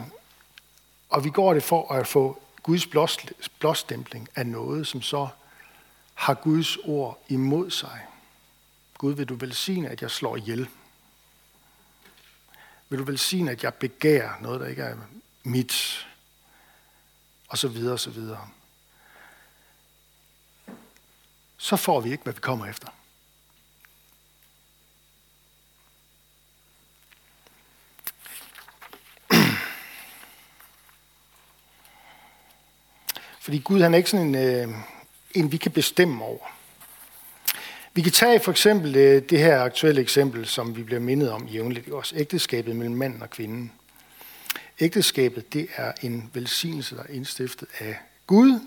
og 1.08 1.24
vi 1.24 1.30
går 1.30 1.54
det 1.54 1.62
for 1.62 1.92
at 1.92 2.06
få 2.06 2.42
Guds 2.62 2.86
blåstempling 3.58 4.28
af 4.34 4.46
noget, 4.46 4.86
som 4.86 5.02
så 5.02 5.28
har 6.14 6.34
Guds 6.34 6.76
ord 6.76 7.24
imod 7.28 7.70
sig. 7.70 8.06
Gud, 8.98 9.14
vil 9.14 9.28
du 9.28 9.34
velsigne, 9.34 9.88
at 9.88 10.02
jeg 10.02 10.10
slår 10.10 10.36
ihjel? 10.36 10.68
Vil 12.88 12.98
du 12.98 13.04
velsigne, 13.04 13.50
at 13.50 13.62
jeg 13.62 13.74
begærer 13.74 14.40
noget, 14.40 14.60
der 14.60 14.66
ikke 14.66 14.82
er 14.82 14.96
mit? 15.42 16.06
Og 17.48 17.58
så 17.58 17.68
videre, 17.68 17.92
og 17.92 18.00
så 18.00 18.10
videre. 18.10 18.48
Så 21.56 21.76
får 21.76 22.00
vi 22.00 22.10
ikke, 22.10 22.24
hvad 22.24 22.32
vi 22.32 22.40
kommer 22.40 22.66
efter. 22.66 22.88
Fordi 33.48 33.58
Gud 33.58 33.80
han 33.80 33.94
er 33.94 33.98
ikke 33.98 34.10
sådan 34.10 34.26
en, 34.26 34.34
øh, 34.34 34.74
en, 35.34 35.52
vi 35.52 35.56
kan 35.56 35.72
bestemme 35.72 36.24
over. 36.24 36.46
Vi 37.94 38.02
kan 38.02 38.12
tage 38.12 38.40
for 38.40 38.50
eksempel 38.50 38.96
øh, 38.96 39.22
det 39.30 39.38
her 39.38 39.60
aktuelle 39.60 40.00
eksempel, 40.00 40.46
som 40.46 40.76
vi 40.76 40.82
bliver 40.82 41.00
mindet 41.00 41.30
om 41.30 41.46
jævnligt, 41.46 41.88
også 41.88 42.16
ægteskabet 42.16 42.76
mellem 42.76 42.96
manden 42.96 43.22
og 43.22 43.30
kvinden. 43.30 43.72
Ægteskabet, 44.80 45.52
det 45.52 45.66
er 45.76 45.92
en 46.02 46.30
velsignelse, 46.34 46.96
der 46.96 47.02
er 47.02 47.06
indstiftet 47.10 47.68
af 47.78 47.96
Gud, 48.26 48.60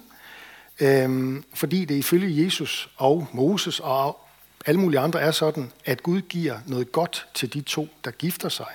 øhm, 0.79 1.43
fordi 1.53 1.85
det 1.85 1.95
ifølge 1.95 2.45
Jesus 2.45 2.89
og 2.97 3.27
Moses 3.33 3.79
og 3.79 4.19
alle 4.65 4.79
mulige 4.79 4.99
andre 4.99 5.21
er 5.21 5.31
sådan, 5.31 5.71
at 5.85 6.03
Gud 6.03 6.21
giver 6.21 6.59
noget 6.67 6.91
godt 6.91 7.27
til 7.33 7.53
de 7.53 7.61
to, 7.61 7.87
der 8.05 8.11
gifter 8.11 8.49
sig, 8.49 8.71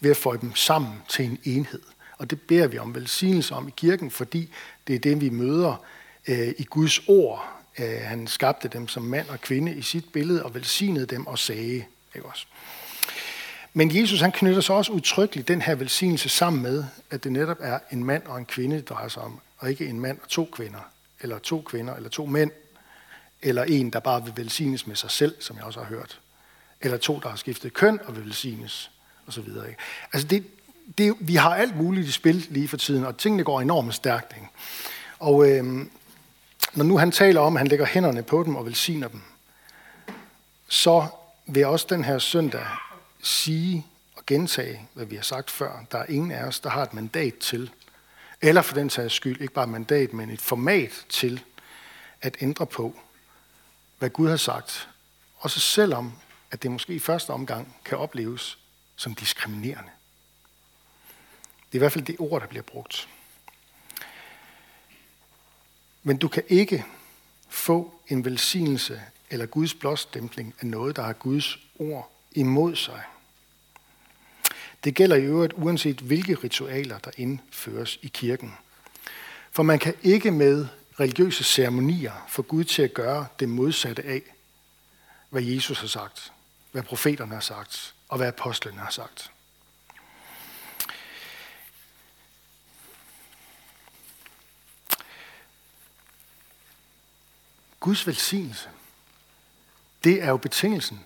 ved 0.00 0.10
at 0.10 0.16
få 0.16 0.36
dem 0.36 0.54
sammen 0.54 1.02
til 1.08 1.24
en 1.24 1.38
enhed. 1.44 1.82
Og 2.18 2.30
det 2.30 2.40
beder 2.40 2.66
vi 2.66 2.78
om 2.78 2.94
velsignelse 2.94 3.54
om 3.54 3.68
i 3.68 3.72
kirken, 3.76 4.10
fordi 4.10 4.50
det 4.90 4.96
er 4.96 5.14
det, 5.14 5.20
vi 5.20 5.30
møder 5.30 5.84
øh, 6.28 6.54
i 6.58 6.64
Guds 6.64 7.00
ord. 7.08 7.48
Øh, 7.78 8.00
han 8.02 8.26
skabte 8.26 8.68
dem 8.68 8.88
som 8.88 9.02
mand 9.02 9.28
og 9.28 9.40
kvinde 9.40 9.74
i 9.74 9.82
sit 9.82 10.12
billede 10.12 10.44
og 10.44 10.54
velsignede 10.54 11.06
dem 11.06 11.26
og 11.26 11.38
sagde. 11.38 11.84
Ikke 12.14 12.26
også? 12.26 12.46
Men 13.72 13.96
Jesus 13.96 14.20
han 14.20 14.32
knytter 14.32 14.60
sig 14.60 14.74
også 14.74 14.92
udtrykkeligt 14.92 15.48
den 15.48 15.62
her 15.62 15.74
velsignelse 15.74 16.28
sammen 16.28 16.62
med, 16.62 16.84
at 17.10 17.24
det 17.24 17.32
netop 17.32 17.56
er 17.60 17.78
en 17.90 18.04
mand 18.04 18.26
og 18.26 18.38
en 18.38 18.46
kvinde, 18.46 18.76
det 18.76 18.88
drejer 18.88 19.08
sig 19.08 19.22
om, 19.22 19.40
og 19.58 19.70
ikke 19.70 19.86
en 19.86 20.00
mand 20.00 20.18
og 20.22 20.28
to 20.28 20.48
kvinder, 20.52 20.90
eller 21.20 21.38
to 21.38 21.60
kvinder, 21.60 21.94
eller 21.94 22.08
to 22.08 22.26
mænd, 22.26 22.50
eller 23.42 23.64
en, 23.64 23.90
der 23.90 24.00
bare 24.00 24.24
vil 24.24 24.32
velsignes 24.36 24.86
med 24.86 24.96
sig 24.96 25.10
selv, 25.10 25.34
som 25.40 25.56
jeg 25.56 25.64
også 25.64 25.80
har 25.80 25.86
hørt, 25.86 26.20
eller 26.80 26.96
to, 26.96 27.20
der 27.22 27.28
har 27.28 27.36
skiftet 27.36 27.74
køn 27.74 28.00
og 28.04 28.16
vil 28.16 28.24
velsignes, 28.24 28.90
og 29.26 29.32
så 29.32 29.40
videre. 29.40 29.68
Ikke? 29.68 29.80
Altså 30.12 30.28
det, 30.28 30.44
det, 30.98 31.14
vi 31.20 31.34
har 31.34 31.54
alt 31.54 31.76
muligt 31.76 32.08
i 32.08 32.12
spil 32.12 32.46
lige 32.50 32.68
for 32.68 32.76
tiden, 32.76 33.04
og 33.04 33.16
tingene 33.16 33.44
går 33.44 33.60
enormt 33.60 33.94
stærkt. 33.94 34.32
Ikke? 34.36 34.48
Og 35.18 35.50
øh, 35.50 35.86
når 36.74 36.84
nu 36.84 36.98
han 36.98 37.10
taler 37.10 37.40
om, 37.40 37.56
at 37.56 37.60
han 37.60 37.68
lægger 37.68 37.86
hænderne 37.86 38.22
på 38.22 38.42
dem 38.42 38.56
og 38.56 38.66
velsigner 38.66 39.08
dem, 39.08 39.22
så 40.68 41.06
vil 41.46 41.60
jeg 41.60 41.68
også 41.68 41.86
den 41.90 42.04
her 42.04 42.18
søndag 42.18 42.66
sige 43.22 43.86
og 44.16 44.26
gentage, 44.26 44.88
hvad 44.94 45.06
vi 45.06 45.16
har 45.16 45.22
sagt 45.22 45.50
før. 45.50 45.84
Der 45.92 45.98
er 45.98 46.06
ingen 46.08 46.30
af 46.30 46.44
os, 46.44 46.60
der 46.60 46.70
har 46.70 46.82
et 46.82 46.94
mandat 46.94 47.34
til, 47.34 47.70
eller 48.40 48.62
for 48.62 48.74
den 48.74 48.90
sags 48.90 49.14
skyld, 49.14 49.40
ikke 49.40 49.54
bare 49.54 49.64
et 49.64 49.70
mandat, 49.70 50.12
men 50.12 50.30
et 50.30 50.40
format 50.40 51.04
til 51.08 51.42
at 52.22 52.36
ændre 52.40 52.66
på, 52.66 53.00
hvad 53.98 54.10
Gud 54.10 54.28
har 54.28 54.36
sagt. 54.36 54.88
Også 55.38 55.60
selvom, 55.60 56.12
at 56.50 56.62
det 56.62 56.70
måske 56.70 56.94
i 56.94 56.98
første 56.98 57.30
omgang 57.30 57.76
kan 57.84 57.98
opleves 57.98 58.58
som 58.96 59.14
diskriminerende. 59.14 59.90
Det 61.72 61.74
er 61.74 61.78
i 61.78 61.84
hvert 61.84 61.92
fald 61.92 62.04
det 62.04 62.16
ord, 62.18 62.40
der 62.40 62.46
bliver 62.46 62.62
brugt. 62.62 63.08
Men 66.02 66.16
du 66.16 66.28
kan 66.28 66.42
ikke 66.48 66.84
få 67.48 67.94
en 68.08 68.24
velsignelse 68.24 69.02
eller 69.30 69.46
Guds 69.46 69.74
blåstempling 69.74 70.54
af 70.60 70.66
noget, 70.66 70.96
der 70.96 71.02
har 71.02 71.12
Guds 71.12 71.58
ord 71.78 72.12
imod 72.32 72.76
sig. 72.76 73.02
Det 74.84 74.94
gælder 74.94 75.16
i 75.16 75.24
øvrigt 75.24 75.52
uanset 75.56 76.00
hvilke 76.00 76.34
ritualer, 76.34 76.98
der 76.98 77.10
indføres 77.16 77.98
i 78.02 78.08
kirken. 78.08 78.54
For 79.50 79.62
man 79.62 79.78
kan 79.78 79.94
ikke 80.02 80.30
med 80.30 80.66
religiøse 81.00 81.44
ceremonier 81.44 82.26
få 82.28 82.42
Gud 82.42 82.64
til 82.64 82.82
at 82.82 82.94
gøre 82.94 83.26
det 83.40 83.48
modsatte 83.48 84.02
af, 84.04 84.22
hvad 85.30 85.42
Jesus 85.42 85.80
har 85.80 85.86
sagt, 85.86 86.32
hvad 86.72 86.82
profeterne 86.82 87.34
har 87.34 87.40
sagt, 87.40 87.94
og 88.08 88.16
hvad 88.16 88.28
apostlene 88.28 88.78
har 88.80 88.90
sagt. 88.90 89.30
Guds 97.80 98.06
velsignelse, 98.06 98.68
det 100.04 100.22
er 100.22 100.28
jo 100.28 100.36
betingelsen 100.36 101.00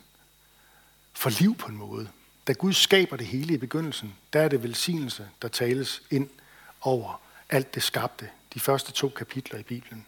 for 1.12 1.30
liv 1.30 1.56
på 1.56 1.68
en 1.68 1.76
måde. 1.76 2.08
Da 2.46 2.52
Gud 2.52 2.72
skaber 2.72 3.16
det 3.16 3.26
hele 3.26 3.54
i 3.54 3.56
begyndelsen, 3.56 4.14
der 4.32 4.40
er 4.40 4.48
det 4.48 4.62
velsignelse, 4.62 5.28
der 5.42 5.48
tales 5.48 6.02
ind 6.10 6.30
over 6.80 7.20
alt 7.50 7.74
det 7.74 7.82
skabte, 7.82 8.30
de 8.54 8.60
første 8.60 8.92
to 8.92 9.08
kapitler 9.08 9.58
i 9.58 9.62
Bibelen. 9.62 10.06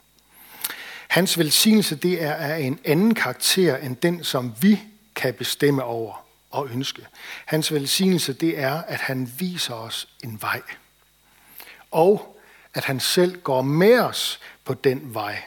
Hans 1.08 1.38
velsignelse, 1.38 1.96
det 1.96 2.22
er 2.22 2.34
af 2.34 2.58
en 2.58 2.78
anden 2.84 3.14
karakter 3.14 3.76
end 3.76 3.96
den, 3.96 4.24
som 4.24 4.54
vi 4.60 4.80
kan 5.14 5.34
bestemme 5.34 5.84
over 5.84 6.26
og 6.50 6.68
ønske. 6.70 7.06
Hans 7.44 7.72
velsignelse, 7.72 8.32
det 8.32 8.58
er, 8.58 8.82
at 8.82 9.00
han 9.00 9.32
viser 9.38 9.74
os 9.74 10.08
en 10.24 10.42
vej. 10.42 10.62
Og 11.90 12.40
at 12.74 12.84
han 12.84 13.00
selv 13.00 13.40
går 13.40 13.62
med 13.62 13.98
os 13.98 14.40
på 14.64 14.74
den 14.74 15.14
vej. 15.14 15.42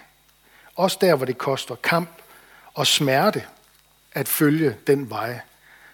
Også 0.79 0.98
der, 1.01 1.15
hvor 1.15 1.25
det 1.25 1.38
koster 1.38 1.75
kamp 1.75 2.09
og 2.74 2.88
smerte 2.88 3.45
at 4.12 4.27
følge 4.27 4.77
den 4.88 5.09
vej, 5.09 5.39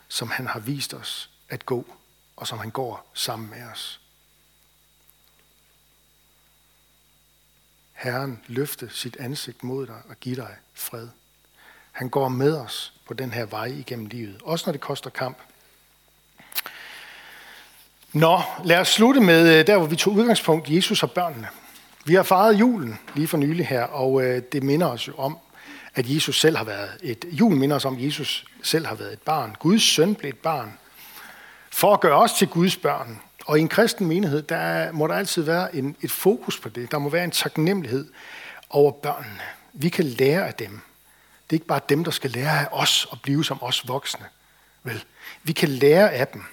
som 0.07 0.29
han 0.29 0.47
har 0.47 0.59
vist 0.59 0.93
os 0.93 1.29
at 1.49 1.65
gå, 1.65 1.95
og 2.35 2.47
som 2.47 2.59
han 2.59 2.69
går 2.69 3.11
sammen 3.13 3.49
med 3.49 3.63
os. 3.71 4.01
Herren 7.93 8.41
løfte 8.47 8.89
sit 8.89 9.17
ansigt 9.19 9.63
mod 9.63 9.87
dig 9.87 10.01
og 10.09 10.15
give 10.19 10.35
dig 10.35 10.55
fred. 10.73 11.07
Han 11.91 12.09
går 12.09 12.29
med 12.29 12.57
os 12.57 12.93
på 13.05 13.13
den 13.13 13.31
her 13.31 13.45
vej 13.45 13.65
igennem 13.65 14.05
livet, 14.05 14.41
også 14.43 14.63
når 14.67 14.71
det 14.71 14.81
koster 14.81 15.09
kamp. 15.09 15.37
Nå, 18.13 18.41
lad 18.63 18.77
os 18.77 18.87
slutte 18.87 19.21
med 19.21 19.59
øh, 19.59 19.67
der, 19.67 19.77
hvor 19.77 19.87
vi 19.87 19.95
tog 19.95 20.13
udgangspunkt, 20.13 20.69
Jesus 20.69 21.03
og 21.03 21.11
børnene. 21.11 21.49
Vi 22.07 22.13
har 22.13 22.24
fejret 22.24 22.59
julen 22.59 23.00
lige 23.15 23.27
for 23.27 23.38
nylig 23.38 23.67
her, 23.67 23.83
og 23.83 24.24
øh, 24.24 24.41
det 24.51 24.63
minder 24.63 24.88
os 24.88 25.07
jo 25.07 25.13
om, 25.17 25.38
at 25.95 26.09
Jesus 26.09 26.39
selv 26.39 26.57
har 26.57 26.63
været 26.63 26.89
et, 27.03 27.25
julen 27.31 27.59
minder 27.59 27.75
os 27.75 27.85
om, 27.85 27.95
at 27.95 28.03
Jesus 28.03 28.45
selv 28.63 28.85
har 28.85 28.95
været 28.95 29.13
et 29.13 29.21
barn. 29.21 29.55
Guds 29.59 29.83
søn 29.83 30.15
blev 30.15 30.29
et 30.29 30.38
barn. 30.38 30.77
For 31.71 31.93
at 31.93 32.00
gøre 32.00 32.17
os 32.17 32.33
til 32.33 32.47
Guds 32.47 32.77
børn. 32.77 33.21
Og 33.45 33.57
i 33.57 33.62
en 33.62 33.67
kristen 33.67 34.07
menighed, 34.07 34.41
der 34.41 34.91
må 34.91 35.07
der 35.07 35.13
altid 35.13 35.43
være 35.43 35.75
en, 35.75 35.95
et 36.01 36.12
fokus 36.12 36.59
på 36.59 36.69
det. 36.69 36.91
Der 36.91 36.97
må 36.97 37.09
være 37.09 37.24
en 37.24 37.31
taknemmelighed 37.31 38.07
over 38.69 38.91
børnene. 38.91 39.41
Vi 39.74 39.89
kan 39.89 40.05
lære 40.05 40.47
af 40.47 40.53
dem. 40.53 40.69
Det 40.69 41.50
er 41.50 41.53
ikke 41.53 41.65
bare 41.65 41.81
dem, 41.89 42.03
der 42.03 42.12
skal 42.12 42.29
lære 42.29 42.59
af 42.59 42.67
os 42.71 43.05
og 43.05 43.21
blive 43.21 43.45
som 43.45 43.57
os 43.62 43.88
voksne. 43.88 44.25
Vel, 44.83 45.03
vi 45.43 45.53
kan 45.53 45.69
lære 45.69 46.12
af 46.12 46.27
dem. 46.27 46.43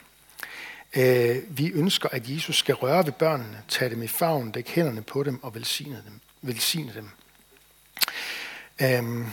Øh, 0.96 1.58
vi 1.58 1.70
ønsker, 1.70 2.08
at 2.08 2.28
Jesus 2.28 2.56
skal 2.56 2.74
røre 2.74 3.06
ved 3.06 3.12
børnene, 3.12 3.62
tage 3.68 3.90
dem 3.90 4.02
i 4.02 4.06
favn, 4.06 4.50
dække 4.50 4.70
hænderne 4.70 5.02
på 5.02 5.22
dem 5.22 5.44
og 5.44 5.54
velsigne 5.54 6.02
dem. 6.06 6.20
Velsigne 6.42 6.94
dem. 6.94 7.10
Øh, 8.82 9.26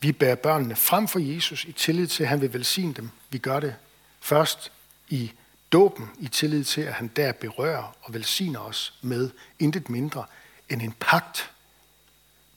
vi 0.00 0.12
bærer 0.12 0.34
børnene 0.34 0.76
frem 0.76 1.08
for 1.08 1.18
Jesus 1.18 1.64
i 1.64 1.72
tillid 1.72 2.06
til, 2.06 2.22
at 2.22 2.28
han 2.28 2.40
vil 2.40 2.52
velsigne 2.52 2.94
dem. 2.94 3.10
Vi 3.30 3.38
gør 3.38 3.60
det 3.60 3.74
først 4.20 4.72
i 5.08 5.32
dåben, 5.72 6.10
i 6.18 6.28
tillid 6.28 6.64
til, 6.64 6.80
at 6.80 6.94
han 6.94 7.08
der 7.08 7.32
berører 7.32 7.96
og 8.02 8.14
velsigner 8.14 8.60
os 8.60 8.94
med 9.02 9.30
intet 9.58 9.90
mindre 9.90 10.24
end 10.68 10.82
en 10.82 10.94
pagt. 11.00 11.50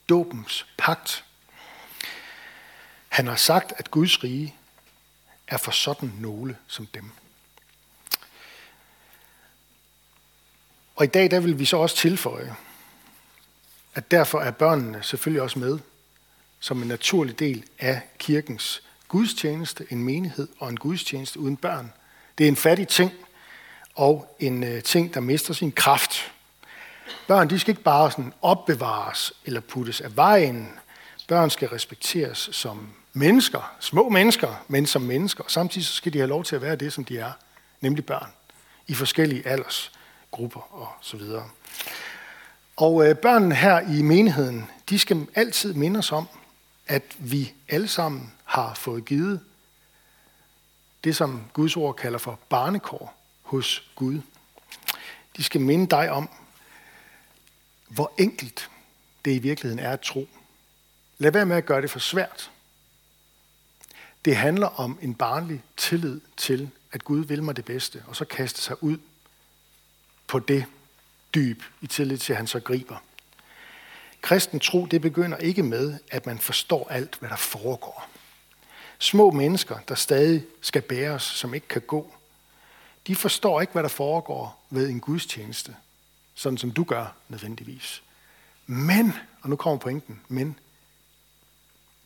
Dåbens 0.10 0.66
pagt. 0.78 1.24
Han 3.10 3.28
har 3.28 3.36
sagt, 3.36 3.74
at 3.78 3.92
Guds 3.92 4.24
rige 4.24 4.56
er 5.48 5.58
for 5.58 5.72
sådan 5.72 6.14
nogle 6.20 6.58
som 6.68 6.86
dem. 6.86 7.12
Og 11.02 11.06
i 11.06 11.10
dag 11.10 11.32
der 11.32 11.40
vil 11.40 11.60
vi 11.60 11.66
så 11.66 11.78
også 11.78 11.96
tilføje, 11.96 12.56
at 13.96 14.12
derfor 14.12 14.40
er 14.40 14.52
børnene 14.52 15.04
selvfølgelig 15.04 15.42
også 15.42 15.60
med 15.60 15.80
som 16.60 16.82
en 16.82 16.88
naturlig 16.88 17.40
del 17.40 17.64
af 17.80 18.02
kirkens 18.18 18.84
gudstjeneste, 19.08 19.88
en 19.90 20.04
menighed 20.04 20.48
og 20.60 20.70
en 20.70 20.78
gudstjeneste 20.78 21.40
uden 21.40 21.58
børn. 21.58 21.94
Det 22.38 22.44
er 22.44 22.48
en 22.48 22.56
fattig 22.56 22.88
ting, 22.88 23.12
og 23.96 24.36
en 24.40 24.64
øh, 24.64 24.84
ting, 24.84 25.14
der 25.14 25.20
mister 25.20 25.54
sin 25.54 25.72
kraft. 25.72 26.32
Børn, 27.28 27.50
de 27.50 27.60
skal 27.60 27.72
ikke 27.72 27.84
bare 27.84 28.12
sådan 28.12 28.34
opbevares 28.42 29.34
eller 29.46 29.60
puttes 29.60 30.02
af 30.02 30.16
vejen. 30.16 30.70
Børn 31.28 31.50
skal 31.50 31.68
respekteres 31.68 32.50
som 32.52 32.90
mennesker, 33.14 33.76
små 33.80 34.10
mennesker, 34.10 34.66
men 34.68 34.86
som 34.86 35.02
mennesker. 35.02 35.44
Og 35.44 35.52
samtidig 35.52 35.88
så 35.88 35.94
skal 35.94 36.14
de 36.14 36.18
have 36.18 36.30
lov 36.30 36.44
til 36.44 36.56
at 36.56 36.62
være 36.62 36.76
det, 36.76 36.94
som 36.94 37.06
de 37.06 37.18
er, 37.18 37.32
nemlig 37.80 38.06
børn, 38.06 38.32
i 38.88 38.94
forskellige 38.94 39.48
grupper 40.32 40.74
og 40.74 40.88
så 41.02 41.18
videre. 41.18 41.50
Og 42.76 43.08
øh, 43.08 43.16
børnene 43.16 43.56
her 43.56 43.80
i 43.80 44.02
menigheden, 44.02 44.66
de 44.90 45.00
skal 45.00 45.28
altid 45.36 45.74
minde 45.74 45.98
os 45.98 46.12
om, 46.12 46.28
at 46.88 47.04
vi 47.20 47.54
alle 47.70 47.88
sammen 47.88 48.34
har 48.44 48.74
fået 48.74 49.06
givet 49.06 49.40
det, 51.04 51.16
som 51.16 51.44
Guds 51.54 51.78
ord 51.78 51.96
kalder 51.96 52.20
for 52.20 52.40
barnekår 52.50 53.16
hos 53.42 53.92
Gud. 53.96 54.22
De 55.38 55.44
skal 55.44 55.62
minde 55.62 55.88
dig 55.88 56.12
om, 56.12 56.30
hvor 57.88 58.12
enkelt 58.18 58.70
det 59.26 59.32
i 59.32 59.40
virkeligheden 59.40 59.86
er 59.86 59.92
at 59.92 60.02
tro. 60.02 60.28
Lad 61.18 61.32
være 61.32 61.46
med 61.46 61.58
at 61.58 61.66
gøre 61.66 61.82
det 61.82 61.92
for 61.92 62.00
svært. 62.00 62.52
Det 64.26 64.36
handler 64.36 64.68
om 64.68 65.00
en 65.02 65.16
barnlig 65.16 65.64
tillid 65.78 66.22
til, 66.38 66.70
at 66.92 67.04
Gud 67.04 67.26
vil 67.26 67.44
mig 67.44 67.56
det 67.56 67.66
bedste, 67.66 68.04
og 68.08 68.16
så 68.16 68.26
kaste 68.26 68.62
sig 68.62 68.84
ud 68.84 68.98
på 70.32 70.40
det 70.40 70.66
dyb 71.36 71.64
i 71.82 71.88
tillid 71.88 72.18
til, 72.18 72.34
at 72.34 72.38
han 72.38 72.48
så 72.48 72.60
griber. 72.60 72.98
Kristen 74.22 74.60
tro, 74.60 74.86
det 74.86 75.02
begynder 75.02 75.38
ikke 75.38 75.64
med, 75.64 76.00
at 76.12 76.26
man 76.26 76.40
forstår 76.40 76.88
alt, 76.90 77.16
hvad 77.20 77.30
der 77.30 77.36
foregår. 77.36 78.08
Små 79.00 79.32
mennesker, 79.32 79.80
der 79.88 79.96
stadig 79.96 80.46
skal 80.62 80.82
bæres, 80.82 81.24
som 81.24 81.54
ikke 81.54 81.68
kan 81.68 81.82
gå, 81.82 82.14
de 83.08 83.16
forstår 83.16 83.62
ikke, 83.62 83.74
hvad 83.74 83.84
der 83.84 83.90
foregår 83.90 84.66
ved 84.70 84.90
en 84.90 85.00
gudstjeneste, 85.00 85.76
sådan 86.36 86.58
som 86.58 86.72
du 86.72 86.84
gør 86.84 87.16
nødvendigvis. 87.30 88.04
Men, 88.66 89.14
og 89.42 89.50
nu 89.50 89.56
kommer 89.56 89.80
pointen, 89.80 90.22
men 90.28 90.60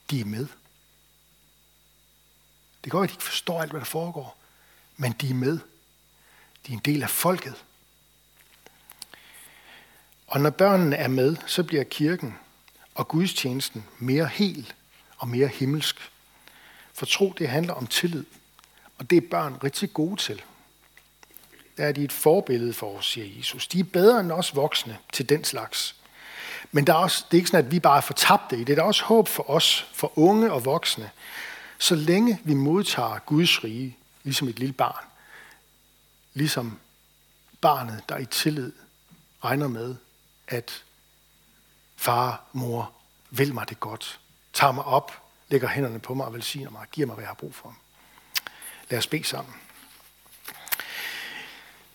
de 0.09 0.19
er 0.19 0.25
med. 0.25 0.47
Det 2.83 2.91
går, 2.91 3.03
at 3.03 3.09
de 3.09 3.13
ikke 3.13 3.23
forstår 3.23 3.61
alt, 3.61 3.71
hvad 3.71 3.81
der 3.81 3.85
foregår, 3.85 4.37
men 4.97 5.11
de 5.11 5.29
er 5.29 5.33
med. 5.33 5.59
De 6.67 6.71
er 6.71 6.73
en 6.73 6.81
del 6.85 7.03
af 7.03 7.09
folket. 7.09 7.65
Og 10.35 10.41
når 10.41 10.49
børnene 10.49 10.95
er 10.95 11.07
med, 11.07 11.35
så 11.45 11.63
bliver 11.63 11.83
kirken 11.83 12.35
og 12.95 13.07
gudstjenesten 13.07 13.85
mere 13.99 14.27
hel 14.27 14.73
og 15.17 15.27
mere 15.27 15.47
himmelsk. 15.47 16.11
For 16.93 17.05
tro, 17.05 17.33
det 17.37 17.49
handler 17.49 17.73
om 17.73 17.87
tillid. 17.87 18.23
Og 18.97 19.09
det 19.09 19.17
er 19.17 19.27
børn 19.31 19.57
rigtig 19.63 19.93
gode 19.93 20.21
til. 20.21 20.41
Der 21.77 21.85
er 21.85 21.91
de 21.91 22.03
et 22.03 22.11
forbillede 22.11 22.73
for 22.73 22.97
os, 22.97 23.11
siger 23.11 23.37
Jesus. 23.37 23.67
De 23.67 23.79
er 23.79 23.83
bedre 23.83 24.19
end 24.19 24.31
os 24.31 24.55
voksne 24.55 24.97
til 25.13 25.29
den 25.29 25.43
slags. 25.43 25.95
Men 26.71 26.87
der 26.87 26.93
er 26.93 26.97
også, 26.97 27.25
det 27.31 27.37
er 27.37 27.39
ikke 27.39 27.49
sådan, 27.49 27.65
at 27.65 27.71
vi 27.71 27.79
bare 27.79 27.97
er 27.97 28.01
fortabte 28.01 28.57
i 28.57 28.63
det. 28.63 28.77
Der 28.77 28.83
er 28.83 28.87
også 28.87 29.03
håb 29.03 29.27
for 29.27 29.49
os, 29.49 29.87
for 29.93 30.17
unge 30.17 30.51
og 30.51 30.65
voksne. 30.65 31.09
Så 31.77 31.95
længe 31.95 32.39
vi 32.43 32.53
modtager 32.53 33.19
Guds 33.19 33.63
rige, 33.63 33.97
ligesom 34.23 34.47
et 34.47 34.59
lille 34.59 34.73
barn, 34.73 35.05
ligesom 36.33 36.79
barnet, 37.61 38.03
der 38.09 38.17
i 38.17 38.25
tillid 38.25 38.71
regner 39.43 39.67
med, 39.67 39.95
at 40.47 40.83
far, 41.95 42.43
mor 42.53 42.91
vil 43.29 43.53
mig 43.53 43.69
det 43.69 43.79
godt, 43.79 44.19
tager 44.53 44.71
mig 44.71 44.83
op, 44.83 45.21
lægger 45.47 45.67
hænderne 45.67 45.99
på 45.99 46.13
mig 46.13 46.25
og 46.25 46.33
velsigner 46.33 46.71
mig, 46.71 46.85
giver 46.91 47.07
mig, 47.07 47.13
hvad 47.13 47.23
jeg 47.23 47.29
har 47.29 47.35
brug 47.35 47.55
for. 47.55 47.75
Lad 48.89 48.99
os 48.99 49.07
bede 49.07 49.23
sammen. 49.23 49.53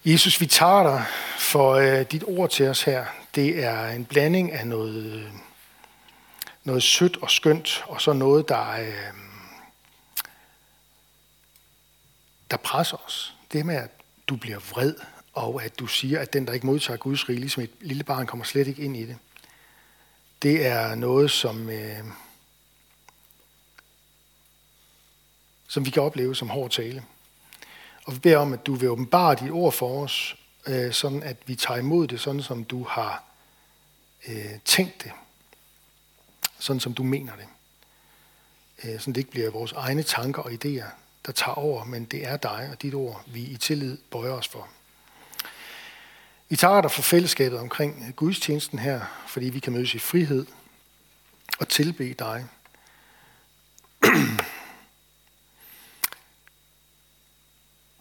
Jesus, 0.04 0.40
vi 0.40 0.46
tager 0.46 0.82
dig 0.82 1.04
for 1.38 1.74
øh, 1.74 2.02
dit 2.10 2.24
ord 2.26 2.50
til 2.50 2.68
os 2.68 2.82
her. 2.82 3.06
Det 3.34 3.64
er 3.64 3.88
en 3.88 4.04
blanding 4.04 4.52
af 4.52 4.66
noget, 4.66 5.04
øh, 5.04 5.32
noget 6.64 6.82
sødt 6.82 7.16
og 7.16 7.30
skønt, 7.30 7.84
og 7.86 8.00
så 8.00 8.12
noget, 8.12 8.48
der, 8.48 8.70
øh, 8.70 9.14
der 12.50 12.56
presser 12.56 12.96
os. 13.06 13.34
Det 13.52 13.66
med, 13.66 13.76
at 13.76 13.90
du 14.28 14.36
bliver 14.36 14.58
vred 14.58 14.94
og 15.33 15.64
at 15.64 15.79
du 15.79 15.87
siger, 15.87 16.21
at 16.21 16.33
den, 16.33 16.47
der 16.47 16.53
ikke 16.53 16.66
modtager 16.66 16.97
Guds 16.97 17.29
rige, 17.29 17.40
ligesom 17.40 17.62
et 17.62 17.71
lille 17.81 18.05
barn, 18.05 18.27
kommer 18.27 18.45
slet 18.45 18.69
ikke 18.69 18.83
ind 18.83 18.97
i 18.97 19.07
det. 19.07 19.16
Det 20.43 20.66
er 20.66 20.95
noget, 20.95 21.31
som, 21.31 21.71
øh, 21.71 22.05
som 25.69 25.85
vi 25.85 25.90
kan 25.90 26.03
opleve 26.03 26.37
som 26.37 26.49
hård 26.51 26.71
tale. 26.71 27.05
Og 28.05 28.14
vi 28.14 28.19
beder 28.19 28.38
om, 28.38 28.53
at 28.53 28.66
du 28.66 28.75
vil 28.75 28.90
åbenbare 28.90 29.35
dit 29.35 29.51
ord 29.51 29.73
for 29.73 30.03
os, 30.03 30.37
øh, 30.66 30.93
sådan 30.93 31.23
at 31.23 31.37
vi 31.47 31.55
tager 31.55 31.79
imod 31.79 32.09
det, 32.09 32.21
sådan 32.21 32.43
som 32.43 32.64
du 32.64 32.85
har 32.85 33.25
øh, 34.29 34.61
tænkt 34.64 35.05
det. 35.05 35.12
Sådan 36.59 36.81
som 36.81 36.95
du 36.95 37.03
mener 37.03 37.33
det. 37.37 37.47
Øh, 38.85 39.01
sådan 39.01 39.14
det 39.14 39.21
ikke 39.21 39.31
bliver 39.31 39.51
vores 39.51 39.73
egne 39.73 40.03
tanker 40.03 40.43
og 40.43 40.51
idéer, 40.51 40.90
der 41.27 41.33
tager 41.33 41.55
over, 41.55 41.85
men 41.85 42.05
det 42.05 42.27
er 42.27 42.37
dig 42.37 42.69
og 42.73 42.83
dit 42.83 42.95
ord, 42.95 43.25
vi 43.27 43.43
i 43.43 43.57
tillid 43.57 43.99
bøjer 44.11 44.33
os 44.33 44.49
for. 44.49 44.69
Vi 46.50 46.56
takker 46.56 46.80
dig 46.80 46.90
for 46.90 47.02
fællesskabet 47.02 47.58
omkring 47.58 48.04
øh, 48.06 48.12
gudstjenesten 48.14 48.78
her, 48.78 49.00
fordi 49.26 49.46
vi 49.46 49.60
kan 49.60 49.72
mødes 49.72 49.94
i 49.94 49.98
frihed. 49.98 50.46
og 51.58 51.68
tilbe 51.68 52.14
dig. 52.18 52.46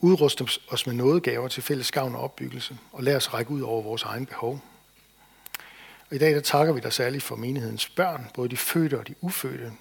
Udrust 0.01 0.41
os 0.69 0.88
med 0.88 0.95
nådegaver 0.95 1.47
til 1.47 1.63
fælles 1.63 1.91
gavn 1.91 2.15
og 2.15 2.21
opbyggelse, 2.21 2.77
og 2.91 3.03
lad 3.03 3.15
os 3.15 3.33
række 3.33 3.51
ud 3.51 3.62
over 3.62 3.81
vores 3.81 4.03
egen 4.03 4.25
behov. 4.25 4.62
Og 6.09 6.15
i 6.15 6.17
dag 6.17 6.35
der 6.35 6.41
takker 6.41 6.73
vi 6.73 6.79
dig 6.79 6.93
særligt 6.93 7.23
for 7.23 7.35
menighedens 7.35 7.89
børn, 7.89 8.31
både 8.33 8.49
de 8.49 8.57
fødte 8.57 8.99
og 8.99 9.07
de 9.07 9.15
ufødte, 9.21 9.71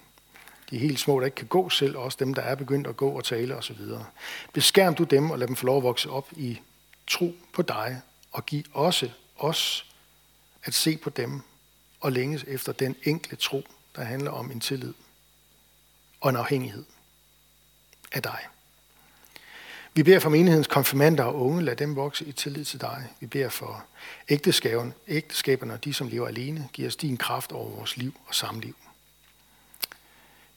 de 0.69 0.77
helt 0.77 0.99
små, 0.99 1.19
der 1.19 1.25
ikke 1.25 1.35
kan 1.35 1.47
gå 1.47 1.69
selv, 1.69 1.97
og 1.97 2.03
også 2.03 2.17
dem, 2.19 2.33
der 2.33 2.41
er 2.41 2.55
begyndt 2.55 2.87
at 2.87 2.97
gå 2.97 3.09
og 3.09 3.23
tale 3.23 3.55
osv. 3.55 3.81
Beskærm 4.53 4.95
du 4.95 5.03
dem 5.03 5.31
og 5.31 5.39
lad 5.39 5.47
dem 5.47 5.55
få 5.55 5.65
lov 5.65 5.77
at 5.77 5.83
vokse 5.83 6.09
op 6.09 6.27
i 6.31 6.59
tro 7.07 7.35
på 7.53 7.61
dig, 7.61 8.01
og 8.31 8.45
giv 8.45 8.63
også 8.73 9.09
os 9.37 9.85
at 10.63 10.73
se 10.73 10.97
på 10.97 11.09
dem 11.09 11.41
og 11.99 12.11
længes 12.11 12.43
efter 12.47 12.71
den 12.71 12.95
enkle 13.03 13.37
tro, 13.37 13.67
der 13.95 14.03
handler 14.03 14.31
om 14.31 14.51
en 14.51 14.59
tillid 14.59 14.93
og 16.21 16.29
en 16.29 16.35
afhængighed 16.35 16.85
af 18.11 18.23
dig. 18.23 18.39
Vi 19.93 20.03
beder 20.03 20.19
for 20.19 20.29
menighedens 20.29 20.67
konfirmander 20.67 21.23
og 21.23 21.35
unge, 21.35 21.61
lad 21.61 21.75
dem 21.75 21.95
vokse 21.95 22.25
i 22.25 22.31
tillid 22.31 22.65
til 22.65 22.81
dig. 22.81 23.07
Vi 23.19 23.27
beder 23.27 23.49
for 23.49 23.85
ægteskaberne, 24.29 24.93
ægteskaberne 25.07 25.73
og 25.73 25.85
de, 25.85 25.93
som 25.93 26.07
lever 26.07 26.27
alene. 26.27 26.69
Giv 26.73 26.87
os 26.87 26.95
din 26.95 27.17
kraft 27.17 27.51
over 27.51 27.69
vores 27.69 27.97
liv 27.97 28.19
og 28.25 28.35
samliv. 28.35 28.75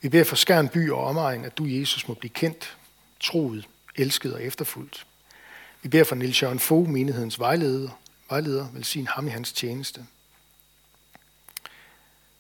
Vi 0.00 0.08
beder 0.08 0.24
for 0.24 0.36
Skærn 0.36 0.68
by 0.68 0.90
og 0.90 1.04
omegn, 1.04 1.44
at 1.44 1.58
du, 1.58 1.66
Jesus, 1.66 2.08
må 2.08 2.14
blive 2.14 2.30
kendt, 2.30 2.76
troet, 3.20 3.68
elsket 3.96 4.34
og 4.34 4.42
efterfuldt. 4.42 5.06
Vi 5.82 5.88
beder 5.88 6.04
for 6.04 6.14
Nils 6.14 6.42
Jørgen 6.42 6.58
Fogh, 6.58 6.88
menighedens 6.88 7.38
vejleder, 7.38 7.88
vejleder, 8.28 8.68
velsign 8.72 9.06
ham 9.06 9.26
i 9.26 9.30
hans 9.30 9.52
tjeneste. 9.52 10.06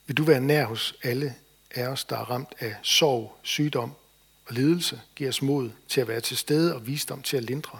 Vil 0.06 0.16
du 0.16 0.24
være 0.24 0.40
nær 0.40 0.64
hos 0.64 0.94
alle 1.02 1.34
af 1.70 1.86
os, 1.86 2.04
der 2.04 2.16
er 2.16 2.30
ramt 2.30 2.54
af 2.58 2.74
sorg, 2.82 3.38
sygdom 3.42 3.92
og 4.46 4.54
lidelse. 4.54 5.00
Giv 5.14 5.28
os 5.28 5.42
mod 5.42 5.70
til 5.88 6.00
at 6.00 6.08
være 6.08 6.20
til 6.20 6.36
stede 6.36 6.74
og 6.74 6.86
visdom 6.86 7.22
til 7.22 7.36
at 7.36 7.44
lindre 7.44 7.78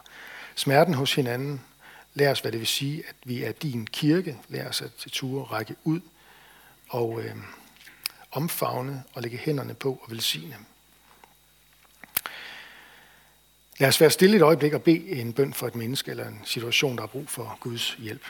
smerten 0.54 0.94
hos 0.94 1.14
hinanden. 1.14 1.60
Lær 2.14 2.30
os, 2.30 2.40
hvad 2.40 2.52
det 2.52 2.60
vil 2.60 2.66
sige, 2.66 3.02
at 3.08 3.14
vi 3.24 3.42
er 3.42 3.52
din 3.52 3.86
kirke. 3.86 4.38
Lær 4.48 4.68
os 4.68 4.82
at 4.82 4.94
til 4.94 5.10
ture 5.10 5.44
række 5.44 5.74
ud 5.84 6.00
og 6.88 7.22
øh, 7.22 7.36
omfavne 8.32 9.02
og 9.14 9.22
lægge 9.22 9.38
hænderne 9.38 9.74
på 9.74 10.00
og 10.02 10.10
velsigne. 10.10 10.56
Lad 13.78 13.88
os 13.88 14.00
være 14.00 14.10
stille 14.10 14.36
et 14.36 14.42
øjeblik 14.42 14.72
og 14.72 14.82
bede 14.82 15.08
en 15.08 15.32
bøn 15.32 15.52
for 15.52 15.66
et 15.66 15.74
menneske 15.74 16.10
eller 16.10 16.28
en 16.28 16.40
situation, 16.44 16.96
der 16.96 17.02
har 17.02 17.06
brug 17.06 17.28
for 17.28 17.58
Guds 17.60 17.94
hjælp. 17.94 18.24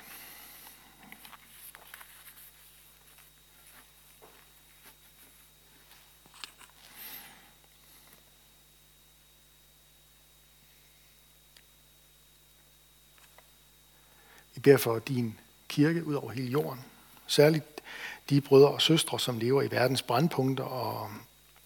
Vi 14.55 14.61
beder 14.61 14.77
for 14.77 14.99
din 14.99 15.39
kirke 15.69 16.05
ud 16.05 16.15
over 16.15 16.31
hele 16.31 16.51
jorden. 16.51 16.85
Særligt 17.27 17.65
de 18.31 18.41
brødre 18.41 18.69
og 18.69 18.83
søstre, 18.83 19.21
som 19.21 19.39
lever 19.39 19.63
i 19.63 19.71
verdens 19.71 20.03
brandpunkter 20.03 20.65
og 20.65 21.11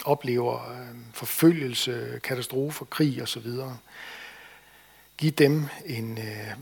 oplever 0.05 0.71
øh, 0.71 0.97
forfølgelse, 1.13 2.21
katastrofer, 2.23 2.85
krig 2.85 3.23
osv. 3.23 3.47
Giv 5.17 5.31
dem 5.31 5.65
en, 5.87 6.19
øh, 6.19 6.55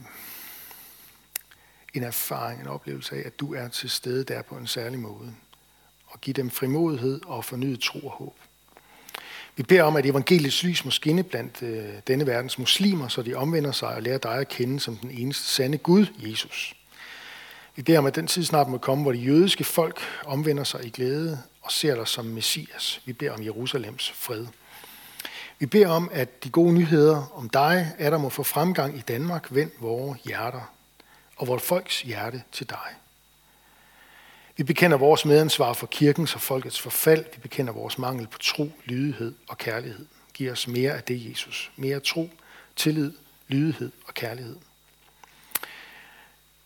en 1.95 2.03
erfaring, 2.03 2.61
en 2.61 2.67
oplevelse 2.67 3.17
af, 3.17 3.23
at 3.27 3.41
du 3.41 3.55
er 3.55 3.69
til 3.69 3.91
stede 3.91 4.25
der 4.25 4.43
på 4.43 4.57
en 4.57 4.67
særlig 4.67 4.99
måde. 4.99 5.35
Og 6.07 6.21
giv 6.21 6.35
dem 6.35 6.51
frimodighed 6.51 7.21
og 7.27 7.45
fornyet 7.45 7.81
tro 7.81 7.99
og 7.99 8.11
håb. 8.11 8.39
Vi 9.57 9.63
beder 9.63 9.83
om, 9.83 9.97
at 9.97 10.07
evangeliets 10.07 10.63
lys 10.63 10.85
må 10.85 10.91
skinne 10.91 11.23
blandt 11.23 11.63
øh, 11.63 11.95
denne 12.07 12.27
verdens 12.27 12.59
muslimer, 12.59 13.09
så 13.09 13.23
de 13.23 13.35
omvender 13.35 13.73
sig 13.73 13.89
og 13.89 14.03
lærer 14.03 14.19
dig 14.19 14.35
at 14.35 14.49
kende 14.49 14.81
som 14.81 14.97
den 14.97 15.11
eneste 15.11 15.45
sande 15.45 15.79
Gud, 15.79 16.07
Jesus. 16.19 16.77
I 17.77 17.83
det 17.83 17.99
om, 17.99 18.07
at 18.07 18.15
den 18.15 18.27
tid 18.27 18.45
snart 18.45 18.69
må 18.69 18.79
komme, 18.79 19.03
hvor 19.03 19.13
de 19.13 19.19
jødiske 19.19 19.65
folk 19.65 20.01
omvender 20.25 20.65
sig 20.65 20.85
i 20.85 20.91
glæde 20.91 21.43
og 21.63 21.73
ser 21.73 21.95
dig 21.95 22.09
som 22.09 22.25
Messias. 22.25 23.01
Vi 23.05 23.13
beder 23.13 23.33
om 23.33 23.45
Jerusalems 23.45 24.11
fred. 24.11 24.47
Vi 25.59 25.67
beder 25.67 25.89
om, 25.89 26.11
at 26.13 26.45
de 26.45 26.51
gode 26.51 26.73
nyheder 26.73 27.33
om 27.35 27.49
dig 27.49 27.93
er 27.99 28.11
der 28.11 28.19
må 28.19 28.29
få 28.29 28.43
fremgang 28.43 28.97
i 28.97 29.01
Danmark. 29.01 29.47
Vend 29.51 29.71
vores 29.81 30.21
hjerter 30.21 30.73
og 31.37 31.47
vores 31.47 31.63
folks 31.63 32.03
hjerte 32.03 32.43
til 32.53 32.71
dig. 32.71 32.89
Vi 34.57 34.63
bekender 34.63 34.97
vores 34.97 35.25
medansvar 35.25 35.73
for 35.73 35.87
kirkens 35.87 36.35
og 36.35 36.41
folkets 36.41 36.81
forfald. 36.81 37.25
Vi 37.35 37.41
bekender 37.41 37.73
vores 37.73 37.99
mangel 37.99 38.27
på 38.27 38.39
tro, 38.39 38.73
lydighed 38.85 39.35
og 39.49 39.59
kærlighed. 39.59 40.07
Giv 40.35 40.53
os 40.53 40.69
mere 40.69 40.93
af 40.93 41.03
det, 41.03 41.31
Jesus. 41.31 41.71
Mere 41.77 42.01
tro, 42.01 42.31
tillid, 42.77 43.13
lydighed 43.49 43.93
og 44.07 44.15
kærlighed. 44.15 44.57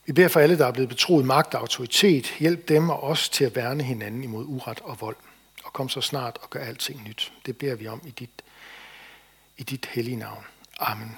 Vi 0.09 0.13
beder 0.13 0.29
for 0.29 0.41
alle, 0.41 0.59
der 0.59 0.67
er 0.67 0.73
blevet 0.73 0.89
betroet 0.89 1.25
magt 1.25 1.55
og 1.55 1.61
autoritet. 1.61 2.35
Hjælp 2.39 2.69
dem 2.69 2.91
og 2.91 3.03
os 3.03 3.29
til 3.29 3.45
at 3.45 3.57
værne 3.57 3.83
hinanden 3.83 4.25
imod 4.25 4.45
uret 4.45 4.81
og 4.81 5.01
vold. 5.01 5.17
Og 5.65 5.73
kom 5.73 5.89
så 5.89 6.01
snart 6.01 6.39
og 6.43 6.51
gør 6.51 6.61
alting 6.61 7.05
nyt. 7.09 7.33
Det 7.47 7.57
beder 7.57 7.75
vi 7.75 7.87
om 7.87 8.03
i 8.07 8.11
dit, 8.11 8.43
i 9.59 9.63
dit 9.63 9.89
hellige 9.93 10.17
navn. 10.17 10.45
Amen. 10.81 11.17